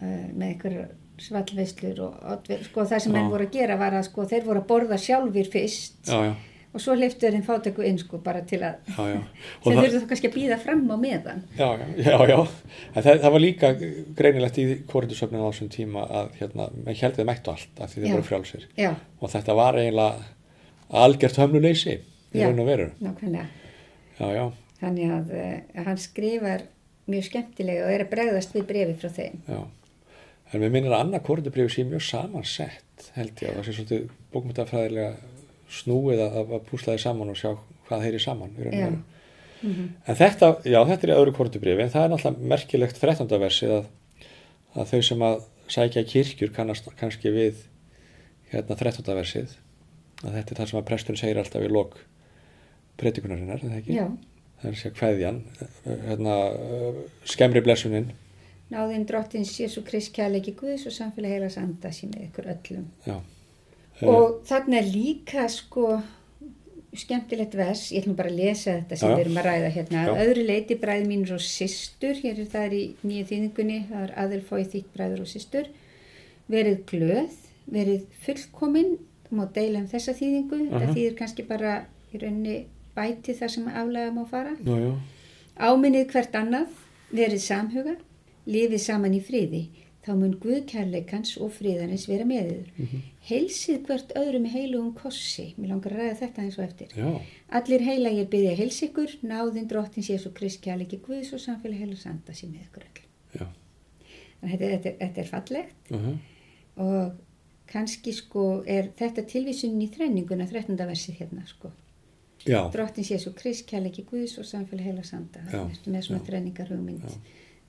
með 0.06 0.50
einhverjar 0.50 0.90
svallveislur 1.22 2.02
og, 2.06 2.18
og 2.32 2.52
sko 2.66 2.84
það 2.84 3.06
sem 3.06 3.14
Já. 3.14 3.18
menn 3.18 3.32
voru 3.32 3.48
að 3.48 3.56
gera 3.56 3.80
var 3.80 3.96
að 3.96 4.10
sko 4.10 4.28
þeir 4.30 4.46
voru 4.48 4.62
að 4.62 4.68
borða 4.72 5.00
sjálfur 5.02 5.50
fyrst 5.54 6.10
já, 6.10 6.20
já, 6.28 6.34
og 6.76 6.84
svo 6.84 6.96
hleyftu 7.00 7.24
þeir 7.24 7.38
þeim 7.38 7.46
fátöku 7.48 7.86
inn 7.88 8.00
sko 8.02 8.20
bara 8.24 8.42
til 8.48 8.60
að 8.68 8.90
já, 8.92 9.22
þeir 9.64 9.80
þurftu 9.80 10.02
þá 10.02 10.10
kannski 10.12 10.32
að 10.32 10.36
býða 10.36 10.58
fram 10.64 10.84
á 10.92 10.98
meðan. 11.00 11.42
Já, 11.56 11.70
já, 12.28 12.38
það, 12.98 13.10
það 13.12 13.36
var 13.38 13.44
líka 13.44 13.72
greinilegt 14.20 14.60
í 14.60 14.66
korindusöfninu 14.92 15.48
á 15.48 15.50
þessum 15.54 15.72
tíma 15.76 16.04
að 16.22 16.36
hérna, 16.42 16.68
menn 16.76 17.00
held 17.00 17.20
þeim 17.20 17.32
mættu 17.32 17.54
allt 17.54 17.80
af 17.80 17.94
því 17.94 18.04
þeir 18.04 18.16
voru 18.18 18.28
frjálsir. 18.32 18.68
Já, 18.80 18.92
og 19.22 19.32
þetta 19.32 19.58
var 19.62 19.80
eiginlega 19.80 20.30
algjört 21.06 21.40
hömluleysi 21.42 21.96
í 22.36 22.44
raun 22.44 22.62
og 22.62 22.70
veru. 22.70 22.92
þannig 24.82 25.16
að, 25.16 25.34
uh, 25.40 25.56
að 25.80 25.90
hann 25.90 26.02
skrifar 26.04 26.68
mjög 27.10 27.28
skemmtilega 27.30 27.88
og 27.88 27.96
er 27.96 28.04
að 28.06 28.14
bregðast 28.14 28.56
við 28.56 28.68
brefi 28.70 29.00
frá 29.00 29.12
þeim. 29.16 29.42
Já. 29.48 29.64
En 30.56 30.62
mér 30.64 30.72
minnir 30.72 30.94
að 30.94 31.02
annað 31.04 31.26
korindubrifu 31.28 31.74
sé 31.74 31.84
mjög 31.88 32.04
samansett 32.06 33.10
held 33.18 33.42
ég 33.44 33.50
og 33.52 33.58
það 33.60 33.66
sé 33.68 33.74
svolítið 33.76 34.06
bókmyndafræðilega 34.32 35.10
snúið 35.76 36.22
að, 36.24 36.38
að 36.46 36.64
púsla 36.70 36.96
þið 36.96 37.04
saman 37.04 37.34
og 37.34 37.40
sjá 37.40 37.50
hvað 37.90 38.06
þeir 38.06 38.12
eru 38.14 38.24
saman 38.24 38.56
veru. 38.56 38.94
Mhm. 39.66 39.86
En 40.06 40.18
þetta, 40.20 40.50
já, 40.68 40.80
þetta 40.86 41.08
er 41.08 41.12
í 41.12 41.18
öðru 41.18 41.34
korindubrifi 41.36 41.84
en 41.84 41.92
það 41.92 42.06
er 42.06 42.12
náttúrulega 42.14 42.50
merkilegt 42.54 43.00
13. 43.02 43.38
versið 43.42 43.76
að, 43.80 43.86
að 44.76 44.92
þau 44.94 45.02
sem 45.10 45.26
að 45.26 45.38
sækja 45.76 46.04
kirkjur 46.12 46.52
kannast 46.56 46.90
kannski 47.00 47.32
við 47.34 47.64
hérna 48.52 48.78
13. 48.78 49.16
versið 49.18 49.56
að 50.24 50.38
þetta 50.38 50.54
er 50.54 50.60
það 50.60 50.70
sem 50.72 50.80
að 50.80 50.88
presturinn 50.90 51.20
segir 51.20 51.40
alltaf 51.42 51.66
í 51.66 51.72
lok 51.72 51.98
predikunarinnar, 53.02 53.60
er 53.60 53.72
það 53.74 53.80
ekki? 53.82 53.98
já, 53.98 54.08
Það 54.56 54.70
er 54.70 54.76
að 54.76 54.80
segja 54.80 54.96
kveðjan, 54.96 55.40
hérna, 56.06 56.36
skemmri 57.28 57.62
blessunin, 57.66 58.06
náðin 58.74 59.06
drottins 59.06 59.54
Jésu 59.60 59.84
Krist 59.86 60.14
kærleiki 60.16 60.56
Guðs 60.58 60.88
og 60.90 60.96
samfélag 60.96 61.36
heilas 61.36 61.58
anda 61.62 61.92
sé 61.94 62.10
með 62.10 62.30
ykkur 62.30 62.52
öllum 62.56 62.86
já. 63.06 63.18
Og 64.04 64.42
þarna 64.48 64.82
er 64.82 64.92
líka 64.92 65.46
sko 65.52 66.00
skemmtilegt 66.96 67.56
vers, 67.58 67.90
ég 67.92 68.04
ætlum 68.04 68.16
bara 68.18 68.32
að 68.32 68.40
lesa 68.40 68.76
þetta 68.78 68.98
sem 69.00 69.12
við 69.14 69.24
erum 69.26 69.40
að 69.40 69.48
ræða 69.50 69.72
hérna. 69.76 70.04
Já. 70.06 70.12
Að 70.12 70.22
öðru 70.26 70.46
leiti 70.48 70.78
bræði 70.80 71.08
mínur 71.10 71.34
og 71.36 71.44
systur, 71.44 72.22
hér 72.22 72.40
er 72.44 72.52
það 72.52 72.76
í 72.78 72.84
nýju 73.04 73.26
þýðingunni, 73.32 73.80
það 73.90 74.06
er 74.06 74.14
aðilfóið 74.24 74.70
þitt 74.76 74.94
bræður 74.94 75.26
og 75.26 75.32
systur. 75.32 75.68
Verið 76.52 76.80
glöð, 76.92 77.36
verið 77.76 78.06
fullkomin, 78.26 78.96
þú 79.28 79.40
má 79.40 79.44
deila 79.58 79.82
um 79.82 79.90
þessa 79.92 80.16
þýðingu, 80.20 80.62
Aha. 80.62 80.80
þetta 80.80 80.98
þýðir 81.00 81.20
kannski 81.20 81.48
bara 81.50 81.76
í 82.12 82.22
rauninni 82.22 82.58
bæti 82.96 83.36
það 83.36 83.54
sem 83.58 83.70
aflega 83.72 84.16
má 84.16 84.24
fara. 84.30 84.56
Áminnið 85.56 86.10
hvert 86.14 86.36
annað, 86.40 86.82
verið 87.16 87.44
samhuga, 87.44 87.96
lifið 88.48 88.80
saman 88.84 89.14
í 89.18 89.22
friði, 89.26 89.64
þá 90.06 90.12
mun 90.20 90.36
Guðkærleikans 90.38 91.36
og 91.42 91.50
friðarins 91.56 92.06
vera 92.08 92.26
með 92.30 92.50
yður. 92.52 92.68
Mhm. 92.78 93.02
Heilsið 93.26 93.86
hvert 93.88 94.12
öðrum 94.22 94.46
heilugum 94.54 94.94
kossi, 94.94 95.48
mér 95.58 95.72
langar 95.74 95.92
að 95.96 95.98
ræða 96.04 96.18
þetta 96.20 96.42
eins 96.44 96.60
og 96.60 96.66
eftir. 96.68 96.88
Já, 96.96 97.22
Allir 97.58 97.82
heilagir 97.82 98.28
byggja 98.30 98.56
heils 98.60 98.82
ykkur, 98.86 99.16
náðin 99.24 99.68
drottins 99.68 100.10
Jésu 100.10 100.30
Krist, 100.34 100.62
kærleiki 100.62 101.00
Guðs 101.02 101.34
og 101.34 101.40
samfélag 101.42 101.80
heil 101.80 101.92
og 101.92 101.98
sanda 101.98 102.34
sem 102.34 102.50
með 102.54 102.68
ykkur 102.68 102.84
öll. 102.86 103.04
já. 103.40 103.48
Þannig 104.42 104.54
að 104.54 104.60
Þetta, 104.60 104.70
þetta, 104.78 104.98
þetta 105.00 105.22
er 105.22 105.30
fallegt 105.34 105.92
Uh 105.92 106.18
og 106.78 107.14
kannski 107.72 108.12
sko 108.14 108.64
er 108.68 108.90
þetta 109.00 109.24
tilvísunin 109.32 109.82
í 109.82 109.88
þrenninguna 109.90 110.44
13. 110.50 110.76
versið 110.86 111.16
hérna 111.22 111.46
sko. 111.48 111.72
Já, 112.46 112.70
Drottins 112.70 113.10
Jésu 113.10 113.32
Krist, 113.34 113.66
kærleiki 113.66 114.04
Guðs 114.04 114.38
og 114.38 114.46
samfélag 114.46 114.84
heil 114.84 114.98
og 115.00 115.06
sanda. 115.08 115.40
Með 115.88 116.02
svona 116.04 116.20
já. 116.20 116.26
þrenningar 116.28 116.68
hugmynd, 116.70 117.02
Já. 117.08 117.16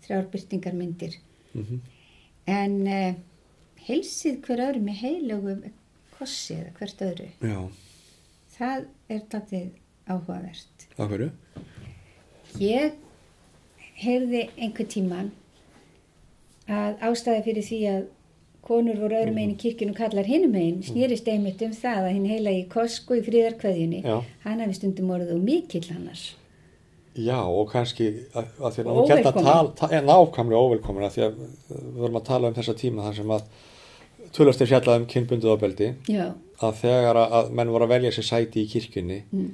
Þrjárbyrtingar 0.06 0.76
myndir. 0.78 1.18
mm 1.54 1.80
En 2.46 2.74
uh, 2.86 3.14
heilsið 3.88 4.36
hver 4.46 4.60
öðru 4.68 4.80
með 4.86 5.00
heilugum 5.00 5.64
kossi 6.14 6.54
eða 6.54 6.68
hvert 6.78 7.00
öðru, 7.02 7.24
já. 7.42 7.56
það 8.54 8.84
er 9.10 9.24
daldið 9.32 9.64
áhugavert. 10.06 10.84
Af 10.94 11.10
hverju? 11.10 11.30
Ég 12.62 12.94
heyrði 13.98 14.44
einhver 14.56 14.86
tíman 14.94 15.32
að 16.70 17.02
ástæði 17.10 17.42
fyrir 17.48 17.66
því 17.66 17.80
að 17.90 18.06
konur 18.66 18.98
voru 18.98 19.18
öðrum 19.20 19.36
meginn 19.38 19.54
í 19.54 19.60
kirkjun 19.60 19.92
og 19.92 19.98
kallar 20.00 20.26
hinum 20.26 20.54
meginn 20.54 20.82
snýrist 20.86 21.28
einmitt 21.30 21.62
um 21.62 21.74
það 21.76 22.08
að 22.08 22.14
hinn 22.16 22.30
heila 22.30 22.54
í 22.54 22.64
kosko 22.70 23.18
í 23.18 23.22
fríðarkveðjunni 23.26 24.00
Já. 24.02 24.16
hann 24.42 24.62
hafi 24.64 24.78
stundum 24.78 25.12
orðið 25.14 25.36
og 25.36 25.44
mikill 25.46 25.86
annars 25.94 26.24
Já, 27.16 27.38
og 27.40 27.70
kannski 27.72 28.08
að, 28.36 28.48
að 28.60 28.74
því 28.74 28.82
að 28.82 28.88
nú 28.90 29.04
gæta 29.08 29.30
að 29.30 29.38
tala, 29.40 30.00
nákvæmlega 30.04 30.62
óvelkomin 30.66 31.06
að 31.06 31.14
því 31.14 31.24
að 31.26 31.36
við 31.40 32.00
vorum 32.02 32.18
að 32.20 32.26
tala 32.28 32.50
um 32.50 32.56
þessa 32.58 32.74
tíma 32.76 33.06
þar 33.06 33.16
sem 33.20 33.32
að 33.36 33.46
tölast 34.36 34.64
er 34.64 34.70
fjallað 34.70 35.00
um 35.00 35.06
kynbundið 35.12 35.52
ofbeldi. 35.54 35.90
Að 36.66 36.82
þegar 36.82 37.20
að, 37.22 37.52
menn 37.56 37.72
voru 37.72 37.86
að 37.86 37.94
velja 37.94 38.12
sér 38.16 38.28
sæti 38.28 38.64
í 38.64 38.70
kirkjunni 38.72 39.22
mm. 39.24 39.46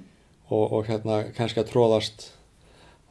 og, 0.51 0.65
og 0.65 0.91
hérna 0.91 1.21
kannski 1.37 1.63
að 1.63 1.71
tróðast 1.71 2.27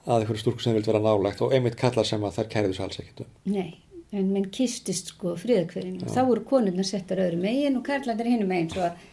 að 0.08 0.24
einhverju 0.24 0.44
stúrku 0.44 0.66
sem 0.66 0.76
vildi 0.76 0.92
vera 0.92 1.04
nálægt 1.04 1.44
og 1.46 1.56
einmitt 1.56 1.78
kallar 1.80 2.08
sem 2.08 2.24
að 2.26 2.40
þær 2.40 2.52
kæriðu 2.56 2.78
svo 2.78 2.88
alls 2.88 3.02
ekkert 3.04 3.24
um. 3.24 3.32
nei 3.54 3.78
en 4.12 4.32
menn 4.34 4.48
kistist 4.52 5.14
sko 5.14 5.36
fríðarkveðjunni 5.40 6.04
og 6.04 6.12
þá 6.12 6.22
voru 6.28 6.44
konurnar 6.50 6.88
settar 6.88 7.22
öðrum 7.22 7.46
meginn 7.46 7.78
og 7.80 7.86
karlandir 7.86 8.32
hinum 8.32 8.50
meginn 8.50 8.72
svo 8.74 8.88
að 8.88 9.04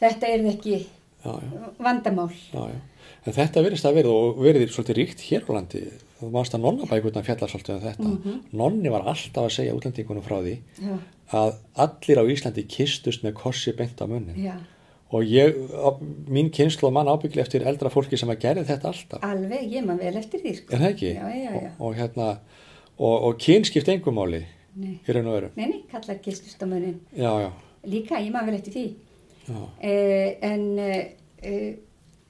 þetta 0.00 0.30
er 0.32 0.46
ekki 0.54 0.78
Já, 1.24 1.40
já, 1.40 1.60
vandamál. 1.78 2.32
Já, 2.52 2.68
já. 2.68 2.80
En 3.24 3.32
þetta 3.32 3.62
verðist 3.64 3.86
að 3.88 3.94
verið 3.98 4.12
og 4.12 4.40
verið 4.44 4.66
svolítið 4.74 4.98
ríkt 4.98 5.22
hér 5.30 5.46
á 5.48 5.50
landi. 5.56 5.80
Þú 6.20 6.28
mást 6.34 6.54
að 6.56 6.64
nonnabækurna 6.66 7.22
fjallar 7.24 7.50
svolítið 7.52 7.74
um 7.78 7.82
þetta. 7.84 8.36
Nonni 8.60 8.92
var 8.92 9.06
alltaf 9.08 9.46
að 9.46 9.54
segja 9.56 9.74
útlendingunum 9.76 10.24
frá 10.26 10.38
því 10.44 10.54
Já, 10.84 10.94
að 11.40 11.54
allir 11.86 12.20
á 12.20 12.24
Íslandi 12.34 12.64
kistust 12.68 13.24
með 13.24 13.36
korsi 13.40 13.72
beint 13.76 14.00
á 14.00 14.06
munnin. 14.06 14.36
já, 14.36 14.54
Og 15.14 15.22
ég, 15.30 15.54
mín 16.26 16.48
kynslu 16.50 16.88
og 16.88 16.94
mann 16.96 17.06
ábyggli 17.06 17.40
eftir 17.40 17.62
eldra 17.68 17.90
fólki 17.92 18.18
sem 18.18 18.28
að 18.32 18.40
gerði 18.44 18.64
þetta 18.66 18.88
alltaf. 18.90 19.22
alveg, 19.22 19.66
ég 19.70 19.84
maður 19.86 20.00
vel 20.08 20.16
eftir 20.18 20.40
því 20.42 20.54
sko 20.58 20.74
það 20.76 20.86
ekki? 20.88 21.10
Já, 21.14 21.52
Og, 21.54 21.66
og 21.86 21.94
hérna, 22.00 22.28
og, 22.98 23.14
og 23.28 23.36
kyn 23.38 23.64
skipt 23.68 23.88
engum 23.92 24.16
máli 24.18 24.40
nei, 24.74 24.96
í 25.06 25.14
raun 25.14 25.28
og 25.30 25.36
veru. 25.36 25.50
nei, 25.56 25.66
nei, 25.70 25.80
kallar 25.92 26.18
kistist 26.24 26.58
á 26.58 26.66
já, 26.66 27.52
Líka, 27.84 28.18
ég 28.18 28.32
maður 28.32 28.50
vel 28.50 28.58
eftir 28.58 28.74
því. 28.74 28.86
Uh, 29.52 30.30
en, 30.40 30.64
uh, 30.80 31.72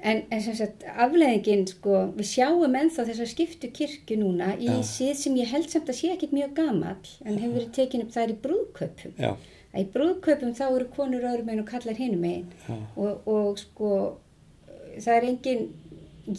en, 0.04 0.20
en 0.30 0.42
sagt, 0.44 0.84
afleðingin, 1.00 1.64
sko, 1.70 2.00
við 2.18 2.28
sjáum 2.28 2.76
ennþá 2.78 3.06
þess 3.08 3.24
að 3.24 3.30
skiptu 3.32 3.70
kirkju 3.78 4.18
núna 4.20 4.52
í 4.60 4.68
Já. 4.68 4.76
síð 4.88 5.14
sem 5.22 5.38
ég 5.40 5.50
held 5.54 5.70
samt 5.72 5.88
að 5.92 5.98
sé 6.00 6.12
ekkit 6.12 6.34
mjög 6.36 6.52
gamall, 6.58 7.12
en 7.24 7.38
hefur 7.40 7.56
verið 7.58 7.72
tekin 7.78 8.04
upp 8.04 8.12
þar 8.16 8.34
í 8.34 8.38
brúðkaupum. 8.44 9.16
já, 9.18 9.32
Að 9.74 9.80
í 9.80 9.86
brúðkaupum 9.96 10.52
þá 10.54 10.64
eru 10.68 10.90
konur 10.94 11.24
öðrum 11.26 11.48
einn 11.50 11.64
og 11.64 11.70
kallar 11.72 11.96
hinum 11.98 12.26
einn 12.28 12.44
já, 12.68 12.76
og, 13.00 13.24
og 13.26 13.58
sko, 13.58 13.90
það 15.00 15.16
er 15.16 15.28
engin, 15.32 15.64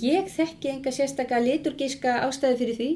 ég 0.01 0.29
þekki 0.31 0.71
enga 0.77 0.93
sérstaka 0.95 1.41
liturgíska 1.43 2.19
ástæði 2.27 2.61
fyrir 2.61 2.79
því. 2.79 2.91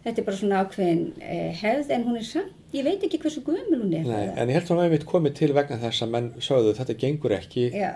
Þetta 0.00 0.20
er 0.20 0.24
bara 0.24 0.36
svona 0.40 0.60
ákveðin 0.64 1.00
eh, 1.20 1.50
hefð 1.60 1.90
en 1.92 2.04
hún 2.06 2.16
er 2.16 2.24
samt, 2.24 2.52
ég 2.72 2.86
veit 2.86 3.02
ekki 3.04 3.18
hversu 3.20 3.42
gömul 3.44 3.82
hún 3.82 3.90
er. 3.98 4.06
Nei, 4.08 4.28
en 4.32 4.48
ég 4.48 4.56
held 4.56 4.70
að 4.70 4.70
hún 4.72 4.84
hefði 4.86 5.08
komið 5.10 5.34
til 5.40 5.50
vegna 5.56 5.76
þess 5.82 6.04
að 6.06 6.14
menn 6.14 6.30
sögðu 6.40 6.72
þetta 6.78 6.96
gengur 7.02 7.34
ekki 7.36 7.66
Já, 7.74 7.90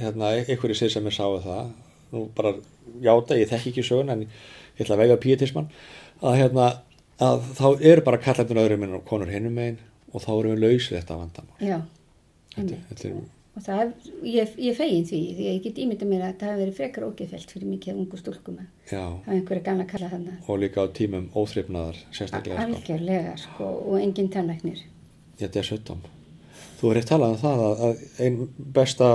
hérna, 0.00 0.32
einhverju 0.42 0.74
sér 0.78 0.90
sem 0.94 1.06
er 1.06 1.16
sáu 1.16 1.38
það 1.44 1.70
nú 2.12 2.26
bara 2.36 2.54
játa, 3.02 3.36
ég 3.40 3.48
þekki 3.50 3.72
ekki 3.72 3.84
sögun 3.88 4.10
en 4.12 4.24
ég 4.26 4.80
ætla 4.84 4.96
að 4.98 5.02
vega 5.04 5.16
píetismann 5.22 5.68
að 6.22 6.36
hérna, 6.42 6.70
að 7.22 7.46
þá 7.58 7.66
eru 7.92 8.02
bara 8.06 8.18
kallandun 8.22 8.60
öðrum 8.64 8.84
en 8.88 8.98
konur 9.08 9.30
hinnum 9.32 9.54
megin 9.56 9.78
og 10.12 10.20
þá 10.24 10.32
erum 10.38 10.56
við 10.56 10.64
lausið 10.66 10.98
þetta 10.98 11.16
vandamál 11.20 11.62
já. 11.70 11.78
þetta, 12.56 12.82
þetta 12.90 13.08
er, 13.12 13.22
Og 13.52 13.60
það, 13.66 13.80
hef- 13.82 14.12
ég, 14.24 14.52
ég 14.64 14.76
fegin 14.78 15.02
því, 15.04 15.18
því 15.36 15.46
ég 15.50 15.56
get 15.66 15.78
ímyndað 15.82 16.08
mér 16.08 16.22
að 16.24 16.36
það 16.40 16.48
hefur 16.48 16.60
verið 16.62 16.76
frekar 16.78 17.04
ógeðfelt 17.04 17.50
fyrir 17.52 17.68
mikið 17.68 17.98
ungu 18.00 18.16
stúlkum 18.16 18.54
að 18.62 19.26
einhverja 19.34 19.64
gamla 19.66 19.84
kalla 19.90 20.08
þarna. 20.08 20.36
og 20.48 20.60
líka 20.62 20.80
á 20.80 20.88
tímum 20.96 21.26
óþrifnaðar 21.36 21.98
sérstaklega 22.16 22.56
sko. 22.64 22.78
Algjörlega, 22.78 23.34
sko, 23.42 23.64
og 23.92 23.98
engin 24.00 24.30
tannlæknir. 24.32 24.80
þetta 25.36 25.60
er 25.60 25.68
söttum 25.68 26.00
þú 26.80 26.90
er 26.94 26.96
eitt 27.02 27.10
talað 27.12 27.34
um 27.34 27.42
það 27.44 27.64
að, 27.66 27.84
að 27.90 28.24
einn 28.24 28.40
besta 28.72 29.10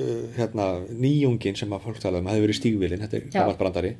uh, 0.00 0.24
hérna, 0.38 0.68
nýjungin 0.90 1.56
sem 1.58 1.70
að 1.72 1.84
fólk 1.86 2.00
tala 2.02 2.18
um 2.22 2.26
hefði 2.30 2.46
verið 2.46 2.58
stígvilin, 2.60 3.02
þetta 3.04 3.16
er 3.20 3.28
gammal 3.34 3.56
brandari. 3.60 3.94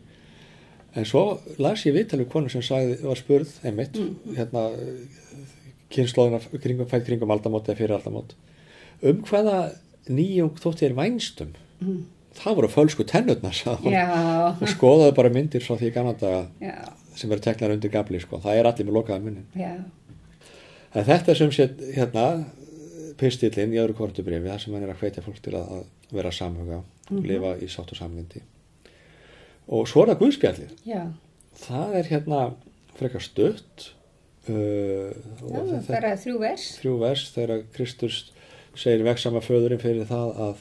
En 0.95 1.05
svo 1.09 1.25
las 1.59 1.83
ég 1.87 1.95
viðtalið 1.97 2.29
konu 2.31 2.51
sem 2.53 2.63
sagði, 2.63 3.01
var 3.03 3.19
spurð 3.19 3.55
einmitt, 3.67 3.97
Mm. 3.99 4.35
hérna 4.37 4.69
kynnslóðina 5.95 6.41
kringum, 6.63 6.89
fætt 6.91 7.07
kringum 7.07 7.31
aldamót 7.35 7.69
eða 7.69 7.79
fyrir 7.79 7.97
aldamót 7.99 8.35
um 9.05 9.21
hvaða 9.27 9.59
nýjung 10.09 10.57
þótti 10.61 10.89
er 10.89 10.97
vænstum? 10.97 11.53
Mm. 11.83 12.05
það 12.35 12.57
voru 12.59 12.71
fölsku 12.73 13.05
tennutnar 13.07 13.55
og 14.61 14.69
skoðaði 14.71 15.15
bara 15.15 15.31
myndir 15.35 15.63
frá 15.63 15.77
því 15.79 15.93
já, 15.95 16.75
sem 17.15 17.31
verður 17.31 17.45
teknar 17.45 17.75
undir 17.77 17.91
gabli 17.91 18.21
sko. 18.21 18.41
það 18.43 18.59
er 18.59 18.71
allir 18.71 18.87
með 18.89 18.99
lokaða 18.99 19.21
En 20.95 21.05
þetta 21.05 21.35
sem 21.35 21.51
sé 21.51 21.65
hérna 21.97 22.45
pistillin 23.21 23.75
í 23.75 23.81
öðru 23.83 23.97
kortubrifi 23.99 24.51
þar 24.51 24.63
sem 24.63 24.75
hann 24.77 24.87
er 24.87 24.95
að 24.95 25.03
hvetja 25.03 25.25
fólk 25.25 25.41
til 25.45 25.55
að, 25.59 25.85
vera 26.15 26.31
samhuga 26.35 26.83
og 27.11 27.25
lifa 27.27 27.55
í 27.59 27.69
sátt 27.73 27.91
og 27.95 27.99
samlindi 27.99 28.43
og 29.73 29.89
svo 29.89 30.05
er 30.05 30.13
það 30.13 30.21
Guðspjallið 30.21 30.75
já. 30.87 31.03
það 31.65 31.97
er 32.01 32.11
hérna 32.13 32.41
frekar 32.99 33.25
stutt 33.25 33.89
uh, 34.51 35.11
og 35.43 35.71
þetta 35.73 35.83
bara 35.89 36.13
þrjú 36.21 36.37
vers. 36.43 36.69
þrjú 36.83 36.95
vers 37.01 37.25
þegar 37.35 37.65
Kristus 37.75 38.21
segir 38.79 39.07
veksama 39.07 39.43
föðurinn 39.45 39.83
fyrir 39.83 40.07
það 40.11 40.39
að, 40.49 40.61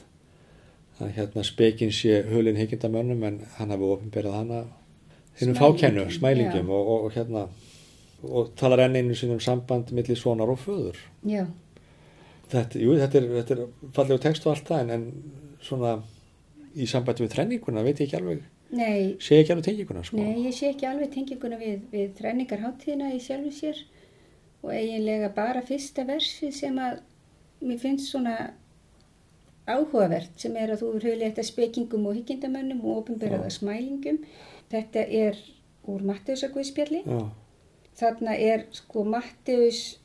að 1.02 1.12
hérna 1.18 1.44
spekin 1.46 1.92
sé 1.94 2.22
hulin 2.30 2.58
hyggjendamönnum 2.58 3.28
en 3.28 3.38
hann 3.58 3.74
hafi 3.74 3.92
ofinberað 3.96 4.40
hana 4.40 4.64
hinnum 5.38 5.58
fákennu, 5.58 6.08
smælingum 6.14 6.68
já. 6.68 6.74
og, 6.74 6.88
og, 6.88 7.06
og 7.08 7.16
hérna 7.18 7.46
og 8.24 8.54
talar 8.58 8.86
enn 8.86 8.96
einu 8.96 9.16
sinni 9.18 9.36
um 9.36 9.42
samband 9.42 9.90
milli 9.92 10.16
sonar 10.16 10.50
og 10.50 10.60
föður 10.62 10.96
Já, 11.26 11.46
þetta, 12.54 12.82
jú, 12.82 12.96
þetta 13.02 13.20
er, 13.20 13.28
þetta 13.38 13.56
er 13.56 13.92
fallegu 13.98 14.24
text 14.24 14.48
og 14.48 14.54
allt 14.54 14.72
það 14.72 14.82
en, 14.84 14.90
en 14.96 15.60
svona 15.64 15.94
í 16.74 16.88
sambandi 16.90 17.24
við 17.24 17.36
þrenninguna 17.36 17.84
veit 17.86 18.00
ég 18.00 18.08
ekki 18.08 18.18
alveg 18.20 18.42
nei, 18.74 19.14
sé 19.22 19.38
ekki 19.40 19.54
alveg 19.54 19.68
tenginguna 19.68 20.04
sko. 20.06 20.18
nei, 20.18 20.46
ég 20.48 20.56
sé 20.56 20.72
ekki 20.72 20.88
alveg 20.90 21.12
tenginguna 21.14 21.60
við, 21.60 21.84
við 21.92 22.12
þrenningarháttíðina 22.18 23.12
í 23.14 23.22
sjálfu 23.22 23.54
sér 23.54 23.82
og 24.64 24.72
eiginlega 24.72 25.30
bara 25.36 25.62
fyrsta 25.66 26.06
versið 26.08 26.54
sem 26.56 26.78
að 26.80 27.02
mér 27.64 27.80
finnst 27.82 28.10
svona 28.10 28.36
áhugavert 29.64 30.36
sem 30.40 30.56
er 30.60 30.74
að 30.74 30.82
þú 30.82 30.90
er 30.96 31.06
höfðið 31.08 31.24
þetta 31.28 31.46
spekingum 31.48 32.08
og 32.08 32.18
hyggindamönnum 32.18 32.82
og 32.84 33.02
ofinberaða 33.02 33.50
smælingum. 33.52 34.20
Þetta 34.72 35.04
er 35.08 35.38
úr 35.88 36.04
Matteusarguðspjalli. 36.10 37.02
já, 37.04 37.20
Þarna 37.94 38.34
er 38.36 38.66
sko 38.74 39.04
Matteus, 39.06 39.98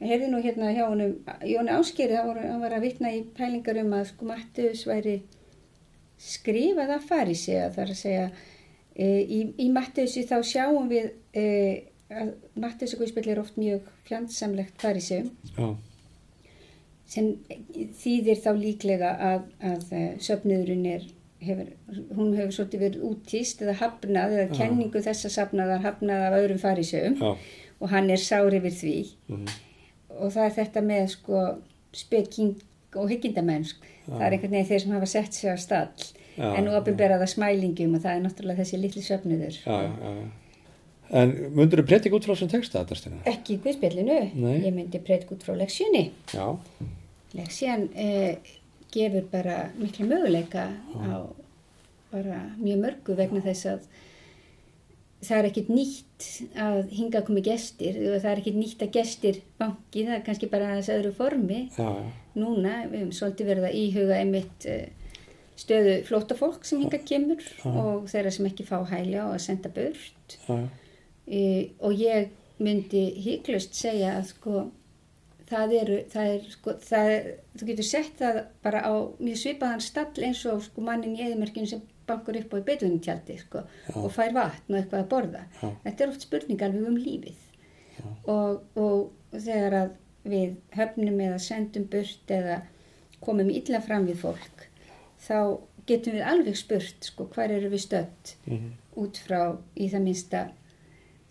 ég 0.00 0.12
heyrði 0.12 0.30
nú 0.32 0.42
hérna 0.44 0.70
hjá 0.74 0.84
honum, 0.86 1.16
Jóni 1.46 1.74
Áskeri, 1.74 2.16
hann 2.18 2.62
var, 2.62 2.76
að 2.76 2.86
vitna 2.86 3.12
í 3.14 3.24
pælingar 3.36 3.80
um 3.82 3.92
að 3.98 4.08
sko 4.12 4.28
Matteus 4.30 4.84
væri 4.86 5.18
skrifað 6.18 6.96
af 6.96 7.04
farisi 7.06 7.56
að 7.58 7.76
það 7.76 7.84
er 7.84 7.92
að 7.94 8.00
segja. 8.02 8.30
E, 8.98 9.06
í, 9.22 9.40
í 9.62 9.68
Matteusi 9.70 10.24
þá 10.26 10.38
sjáum 10.42 10.88
við 10.90 11.12
e, 11.34 11.44
að 12.08 12.32
Matteusarguðspjalli 12.58 13.34
er 13.34 13.42
oft 13.42 13.58
mjög 13.60 13.86
fjandsamlegt 14.08 14.80
farisegum 14.80 15.30
já, 15.54 15.68
sem 17.08 17.30
þýðir 18.00 18.42
þá 18.44 18.50
líklega 18.56 19.12
að, 19.30 19.46
að 19.64 19.94
eh, 19.96 20.10
söfniðurinn 20.24 20.88
er, 20.88 21.06
hefur, 21.44 21.70
hún 22.16 22.34
hefur 22.36 22.56
svolítið 22.56 22.84
verið 22.84 23.06
útíst 23.10 23.62
eða 23.64 23.78
hafnað 23.82 24.36
eða 24.36 24.48
Já. 24.48 24.56
kenningu 24.58 25.02
þessa 25.04 25.32
safnaðar 25.32 25.84
hafnað 25.84 26.26
af 26.26 26.36
öðrum 26.40 26.60
farisöfum 26.62 27.16
já, 27.22 27.32
og 27.78 27.92
hann 27.94 28.10
er 28.12 28.20
sár 28.20 28.56
yfir 28.58 28.74
því. 28.74 28.96
Mhm, 29.28 29.56
og 30.18 30.32
það 30.34 30.44
er 30.48 30.56
þetta 30.58 30.82
með 30.88 31.06
sko 31.14 31.42
speking 31.96 32.54
og 32.96 33.08
hyggindamenn 33.12 33.64
það 34.08 34.22
er 34.26 34.34
einhvern 34.36 34.54
veginn 34.56 34.68
þeir 34.72 34.82
sem 34.84 34.92
hafa 34.96 35.08
sett 35.10 35.36
sig 35.36 35.50
á 35.52 35.56
stall 35.60 36.06
Já, 36.38 36.52
en 36.54 36.68
ofinbera 36.70 37.16
það 37.18 37.32
smælingum 37.32 37.96
og 37.98 38.02
það 38.04 38.12
er 38.14 38.20
náttúrulega 38.22 38.62
þessi 38.62 38.78
litli 38.78 39.02
söfnuður. 39.02 39.56
já, 39.64 39.78
já, 39.82 40.12
já. 40.18 40.28
En 41.18 41.32
mundur 41.56 41.80
þú 41.80 41.86
predika 41.88 42.14
út 42.18 42.26
frá 42.28 42.34
þessum 42.34 42.50
texta 42.52 42.82
þetta 42.82 42.96
stina? 43.00 43.18
Ekki 43.30 43.54
í 43.56 43.60
guðspjallinu, 43.64 44.18
Nei. 44.36 44.58
ég 44.66 44.74
myndi 44.76 45.00
predika 45.00 45.32
út 45.34 45.42
frá 45.46 45.54
leksjunni. 45.56 46.02
Leksjan 47.38 47.86
eh, 47.96 48.36
gefur 48.92 49.24
bara 49.32 49.56
miklu 49.80 50.06
möguleika 50.08 50.66
á 50.94 51.26
bara 52.12 52.42
mjög 52.60 52.78
mörgu 52.84 53.16
vegna 53.18 53.40
þess 53.44 53.66
að 53.72 53.88
það 55.24 55.38
er 55.38 55.48
ekkit 55.48 55.70
nýtt 55.72 56.26
að 56.62 56.92
hinga 56.94 57.22
komi 57.26 57.42
gestir 57.46 57.96
og 58.12 58.20
það 58.22 58.30
er 58.30 58.42
ekkit 58.42 58.58
nýtt 58.58 58.84
að 58.86 58.94
gestir 58.98 59.40
banki, 59.58 60.04
það 60.04 60.14
er 60.14 60.24
kannski 60.26 60.50
bara 60.52 60.76
þess 60.76 60.94
öðru 60.94 61.12
formi. 61.16 61.60
Já, 61.74 61.88
já, 61.88 62.12
núna, 62.38 62.74
við 62.86 63.02
höfum 63.02 63.16
svolítið 63.18 63.50
verið 63.52 63.68
að 63.68 63.78
íhuga 63.82 64.18
einmitt 64.22 64.68
eh, 64.70 64.86
stöðu 65.58 65.94
flótafólk 66.06 66.66
sem 66.66 66.82
hinga 66.84 67.00
kemur 67.06 67.42
og 67.66 68.06
þeirra 68.10 68.32
sem 68.34 68.46
ekki 68.50 68.66
fá 68.68 68.78
hæli 68.86 69.18
á 69.18 69.26
að 69.26 69.40
senda 69.42 69.72
já, 69.74 69.90
já. 70.46 70.58
e, 71.26 71.40
og 71.82 71.98
ég 71.98 72.30
myndi 72.62 73.04
hygglust 73.24 73.74
segja 73.78 74.16
að 74.18 74.28
sko 74.32 74.64
það 75.48 75.74
eru, 75.80 75.98
það 76.12 76.32
er 76.34 76.48
sko, 76.52 76.74
það 76.84 77.12
þú 77.58 77.68
getur 77.70 77.88
sett 77.88 78.18
það 78.20 78.40
bara 78.64 78.82
á 78.86 78.94
mjög 79.18 79.40
svipaðan 79.42 79.84
stall 79.84 80.26
eins 80.28 80.44
og 80.50 80.62
sko 80.66 80.84
mannin 80.84 81.16
í 81.16 81.24
eðimerkinu 81.26 81.70
sem 81.70 81.82
bankur 82.08 82.36
upp 82.40 82.54
á 82.54 82.56
í 82.58 82.64
betunum 82.66 83.00
tjaldi 83.04 83.36
sko 83.38 83.62
og 83.94 84.10
fær 84.14 84.32
vatn 84.36 84.74
og 84.74 84.80
eitthvað 84.80 85.02
að 85.04 85.08
borða. 85.12 85.44
Já. 85.62 85.70
Þetta 85.84 86.04
er 86.04 86.12
oft 86.14 86.26
spurning 86.26 86.62
alveg 86.66 86.88
um 86.88 86.96
lífið 86.96 87.44
og, 88.26 88.62
og 88.76 89.38
þegar 89.38 89.78
að 89.82 89.94
við 90.28 90.56
höfnum 90.76 91.20
eða 91.24 91.38
sendum 91.40 91.86
burt 91.92 92.30
eða 92.34 92.60
komum 93.24 93.48
illa 93.50 93.80
fram 93.82 94.06
við 94.06 94.20
fólk 94.22 94.66
þá 95.24 95.38
getum 95.88 96.14
við 96.18 96.26
alveg 96.30 96.56
spurt 96.60 97.06
sko 97.08 97.24
hvar 97.34 97.50
eru 97.50 97.70
við 97.72 97.80
stödd 97.86 98.34
Mhm. 98.46 98.72
út 98.98 99.16
frá 99.24 99.56
í 99.76 99.88
það 99.90 100.02
minnsta 100.04 100.40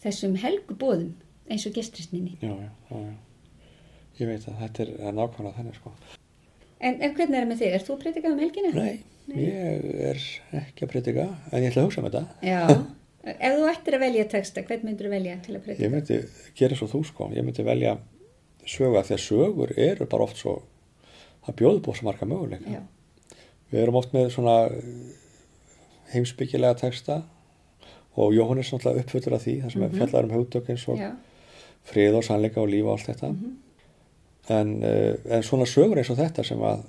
þessum 0.03 0.35
helgubóðum 0.41 1.13
eins 1.49 1.65
og 1.67 1.73
gestrisninni. 1.77 2.37
já, 2.41 2.47
já, 2.49 2.69
já, 2.89 2.97
já. 2.97 3.13
Ég 4.19 4.27
veit 4.27 4.47
að 4.49 4.57
þetta 4.63 4.81
er, 4.83 5.11
nákvæmlega 5.13 5.55
þannig 5.59 5.75
sko. 5.77 5.91
En, 6.79 6.99
en 7.01 7.13
hvernig 7.15 7.37
er 7.37 7.43
það 7.43 7.49
með 7.51 7.61
þig? 7.61 7.73
Er 7.73 7.85
þú 7.85 7.95
að 7.95 8.01
predikað 8.03 8.33
um 8.35 8.41
helgina? 8.43 8.71
Nei, 8.75 8.93
ég 9.33 9.87
er 10.11 10.21
ekki 10.61 10.85
að 10.85 10.91
predika, 10.91 11.25
en 11.51 11.63
ég 11.63 11.71
ætla 11.71 11.83
að 11.83 11.87
hugsa 11.89 12.03
um 12.03 12.09
þetta. 12.09 12.23
Já. 12.45 12.61
Ef 13.47 13.57
þú 13.57 13.65
ættir 13.71 13.97
að 13.97 14.03
velja 14.05 14.27
texta, 14.31 14.63
hvern 14.67 14.85
myndur 14.87 15.09
þú 15.09 15.13
velja 15.15 15.39
til 15.43 15.55
að 15.57 15.63
predika? 15.65 15.83
Ég 15.83 15.91
myndi 15.91 16.19
gera 16.55 16.77
svo 16.79 16.87
þú 16.91 17.01
sko, 17.09 17.29
ég 17.35 17.47
myndi 17.47 17.65
velja 17.67 17.97
sögu 18.67 18.99
að 18.99 19.09
því 19.09 19.17
að 19.17 19.23
sögur 19.25 19.73
eru 19.87 20.07
bara 20.11 20.27
oft 20.27 20.39
svo, 20.39 20.53
það 21.47 21.57
bjóður 21.61 21.81
búið 21.87 21.99
svo 21.99 22.07
marga 22.07 22.29
möguleika. 22.29 22.77
Já. 22.77 22.83
Við 23.71 23.83
erum 23.83 23.99
oft 23.99 24.13
með 24.15 24.29
svona 24.31 24.55
heimsbyggilega 26.13 26.79
texta 26.79 27.21
og 28.17 28.33
Jóhannes 28.33 28.71
náttúrulega 28.71 29.03
uppfyllur 29.03 29.35
af 29.37 29.43
því, 29.43 29.55
það 29.63 29.71
sem 29.71 29.81
mm 29.81 29.89
-hmm. 29.89 29.97
fjallar 29.97 30.23
um 30.23 30.35
hugtök 30.37 30.69
eins 30.69 30.87
og 30.87 30.97
Já. 30.97 31.11
frið 31.83 32.15
og 32.15 32.23
sannleika 32.23 32.61
og 32.61 32.69
líf 32.69 32.85
og 32.85 32.91
allt 32.91 33.07
þetta. 33.07 33.27
en, 33.27 33.35
uh, 33.35 33.66
en 34.49 35.43
svona 35.43 35.65
sögur 35.67 35.97
eins 36.01 36.09
og 36.13 36.17
þetta 36.19 36.43
sem 36.45 36.59
að 36.63 36.83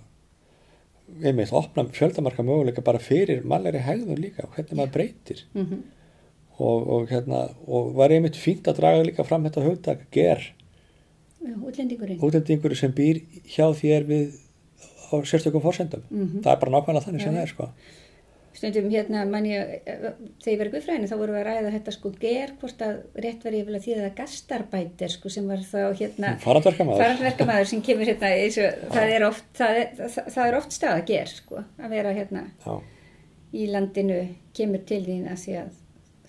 einmitt 1.24 1.52
opna 1.56 1.84
fjöldamarka 1.88 2.42
möguleika 2.44 2.82
bara 2.84 2.98
fyrir 3.00 3.40
mannlegri 3.48 3.80
hegðun 3.80 4.20
líka, 4.20 4.44
hvernig 4.54 4.76
maður 4.76 4.92
breytir. 4.98 5.44
Mm 5.54 5.78
Og, 6.58 6.88
og, 6.90 7.04
hérna, 7.06 7.44
og 7.70 7.92
var 7.94 8.10
einmitt 8.10 8.34
fínt 8.34 8.66
að 8.66 8.80
draga 8.80 9.04
líka 9.06 9.22
fram 9.24 9.44
þetta 9.44 9.62
hugtak 9.62 10.00
ger 10.10 10.40
Útlendingurinn. 11.62 12.18
útlendingur 12.18 12.74
sem 12.74 12.90
býr 12.92 13.20
hjá 13.46 13.68
þér 13.78 14.06
við 14.08 14.32
á 15.06 15.14
sérstökum 15.22 15.62
fórsendum 15.62 16.02
Mhm. 16.10 16.40
það 16.42 16.50
er 16.52 16.58
bara 16.60 16.72
nákvæmlega 16.74 17.04
þannig 17.06 17.22
sem 17.22 17.34
það 17.34 17.42
er 17.42 17.46
sko 17.52 17.68
Stundum 18.58 18.88
hérna, 18.90 19.22
mann 19.30 19.46
ég, 19.46 19.72
þegar 19.86 20.52
ég 20.52 20.60
verið 20.62 20.72
guðfræðinu 20.74 21.08
þá 21.10 21.16
vorum 21.20 21.36
við 21.36 21.42
að 21.44 21.48
ræða 21.48 21.72
þetta 21.76 21.94
sko 21.94 22.12
ger, 22.18 22.54
hvort 22.58 22.84
að 22.84 22.96
rétt 23.24 23.44
var 23.46 23.56
ég 23.58 23.68
að 23.70 23.84
því 23.84 23.96
að 23.98 24.08
gastarbætir 24.18 25.14
sko 25.14 25.32
sem 25.32 25.50
var 25.50 25.62
þá 25.62 25.80
hérna 26.00 26.32
farandverkamaður 26.42 27.04
farandverkamaður 27.04 27.70
sem 27.72 27.84
kemur 27.86 28.10
hérna 28.10 28.32
eins 28.34 28.58
og 28.64 28.86
það 28.96 29.14
er 29.14 29.26
oft, 29.28 29.50
það 29.58 29.82
er, 29.82 29.92
það, 30.08 30.40
er 30.46 30.58
oft 30.58 30.74
stað 30.74 30.96
að 30.96 31.04
ger 31.12 31.34
sko 31.36 31.62
að 31.62 31.94
vera 31.94 32.14
hérna 32.18 32.46
já, 32.64 32.74
í 33.54 33.68
landinu 33.70 34.22
kemur 34.58 34.82
til 34.88 35.04
þín 35.06 35.28
að 35.30 35.44
því 35.44 35.60
að 35.62 35.76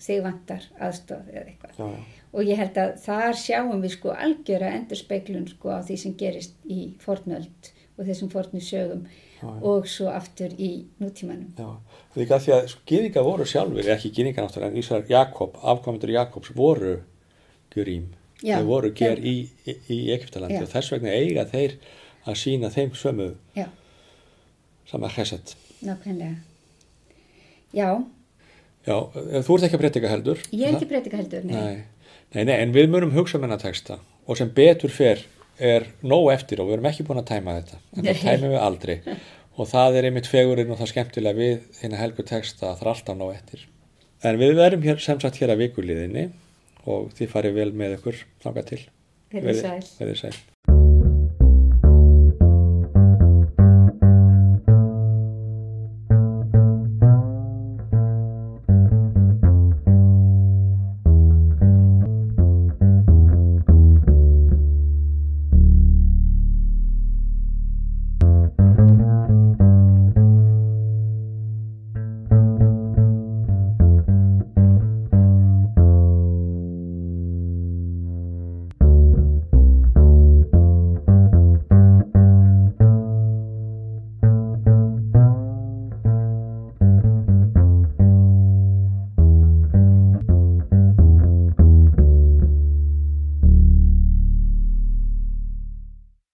þig 0.00 0.22
vantar 0.24 0.66
aðstof 0.80 1.28
eða 1.28 1.46
eitthvað. 1.46 1.80
já, 1.80 2.18
Og 2.30 2.46
ég 2.46 2.60
held 2.60 2.76
að 2.78 2.92
þar 3.02 3.38
sjáum 3.40 3.80
við 3.82 3.96
sko 3.96 4.12
algjöra 4.14 4.70
endurspeglun 4.76 5.48
sko 5.50 5.72
á 5.74 5.78
því 5.82 5.96
sem 5.98 6.12
gerist 6.18 6.54
í 6.70 6.92
fornöld 7.02 7.72
og 7.98 8.06
þessum 8.06 8.30
fornu 8.32 8.62
sögum. 8.62 9.02
Og 9.42 9.86
svo 9.88 10.08
aftur 10.12 10.52
í 10.58 10.84
nútímanum. 11.00 11.52
já. 11.56 11.76
Líka 12.16 12.38
því 12.42 12.52
að 12.56 12.68
sko, 12.72 12.80
gyðinga 12.86 13.22
voru 13.24 13.46
sjálfur, 13.46 13.88
ekki 13.94 14.10
gyðinga 14.16 14.44
náttúrulega 14.44 14.70
en 14.72 14.80
Ísar 14.82 15.04
Jakob, 15.08 15.56
afkomendur 15.62 16.10
Jakobs 16.10 16.52
voru 16.56 16.96
gurím, 17.74 18.08
þeir 18.42 18.64
voru 18.66 18.90
ger 18.96 19.18
í, 19.18 19.48
í, 19.66 19.76
í 19.88 19.98
Egyptalandi 20.14 20.58
Já. 20.58 20.64
og 20.66 20.72
þess 20.72 20.92
vegna 20.94 21.14
eiga 21.14 21.44
þeir 21.50 21.76
að 22.26 22.38
sína 22.42 22.70
þeim 22.74 22.94
sömu 22.98 23.30
Já, 23.56 23.68
sama 24.90 25.08
hesset 25.08 25.54
nákvæmlega. 25.80 26.36
Já, 27.72 28.04
Já, 28.86 28.96
en 29.36 29.44
þú 29.44 29.56
ert 29.56 29.66
ekki 29.68 29.76
að 29.76 29.82
breytika 29.84 30.10
heldur 30.10 30.38
ég 30.50 30.66
er 30.66 30.74
ekki 30.74 30.88
breytika 30.88 31.20
heldur, 31.20 31.44
nei. 31.44 31.54
Nei, 31.54 31.82
nei, 32.34 32.44
nei, 32.48 32.56
en 32.64 32.72
við 32.74 32.88
munum 32.90 33.12
hugsa 33.14 33.38
um 33.38 33.44
hennar 33.44 33.60
texta 33.60 34.00
og 34.26 34.38
sem 34.40 34.50
betur 34.56 34.92
fer 34.92 35.26
er 35.60 35.86
nóg 36.02 36.30
eftir 36.34 36.62
og 36.62 36.70
við 36.70 36.78
erum 36.78 36.88
ekki 36.90 37.06
búin 37.08 37.22
að 37.22 37.30
tæma 37.30 37.56
þetta. 37.60 37.80
En 37.96 38.08
það 38.08 38.22
tæmum 38.24 38.54
við 38.54 38.62
aldrei. 38.66 38.96
Og 39.60 39.68
það 39.68 39.98
er 39.98 40.08
einmitt 40.08 40.30
fegurinn 40.30 40.72
og 40.72 40.80
það 40.80 40.92
skemmtilega 40.94 41.40
við 41.40 41.80
hérna 41.80 42.00
helgu 42.00 42.26
texta 42.28 42.70
að 42.70 42.78
það 42.78 42.86
er 42.86 42.92
alltaf 42.94 43.18
nóg 43.20 43.34
eftir. 43.34 43.66
En 44.24 44.40
við 44.40 44.54
verum 44.60 44.86
hér 44.86 45.02
sem 45.02 45.20
sagt 45.20 45.40
hér 45.40 45.54
að 45.54 45.66
vikuliðinni 45.66 46.28
og 46.90 47.10
þið 47.16 47.34
farið 47.34 47.58
vel 47.60 47.70
með 47.76 47.98
ykkur 47.98 48.24
þangað 48.44 48.70
til. 48.72 48.80
Verið 49.34 49.60
sæl. 49.60 49.82
Verið 50.00 50.22
sæl 50.24 50.34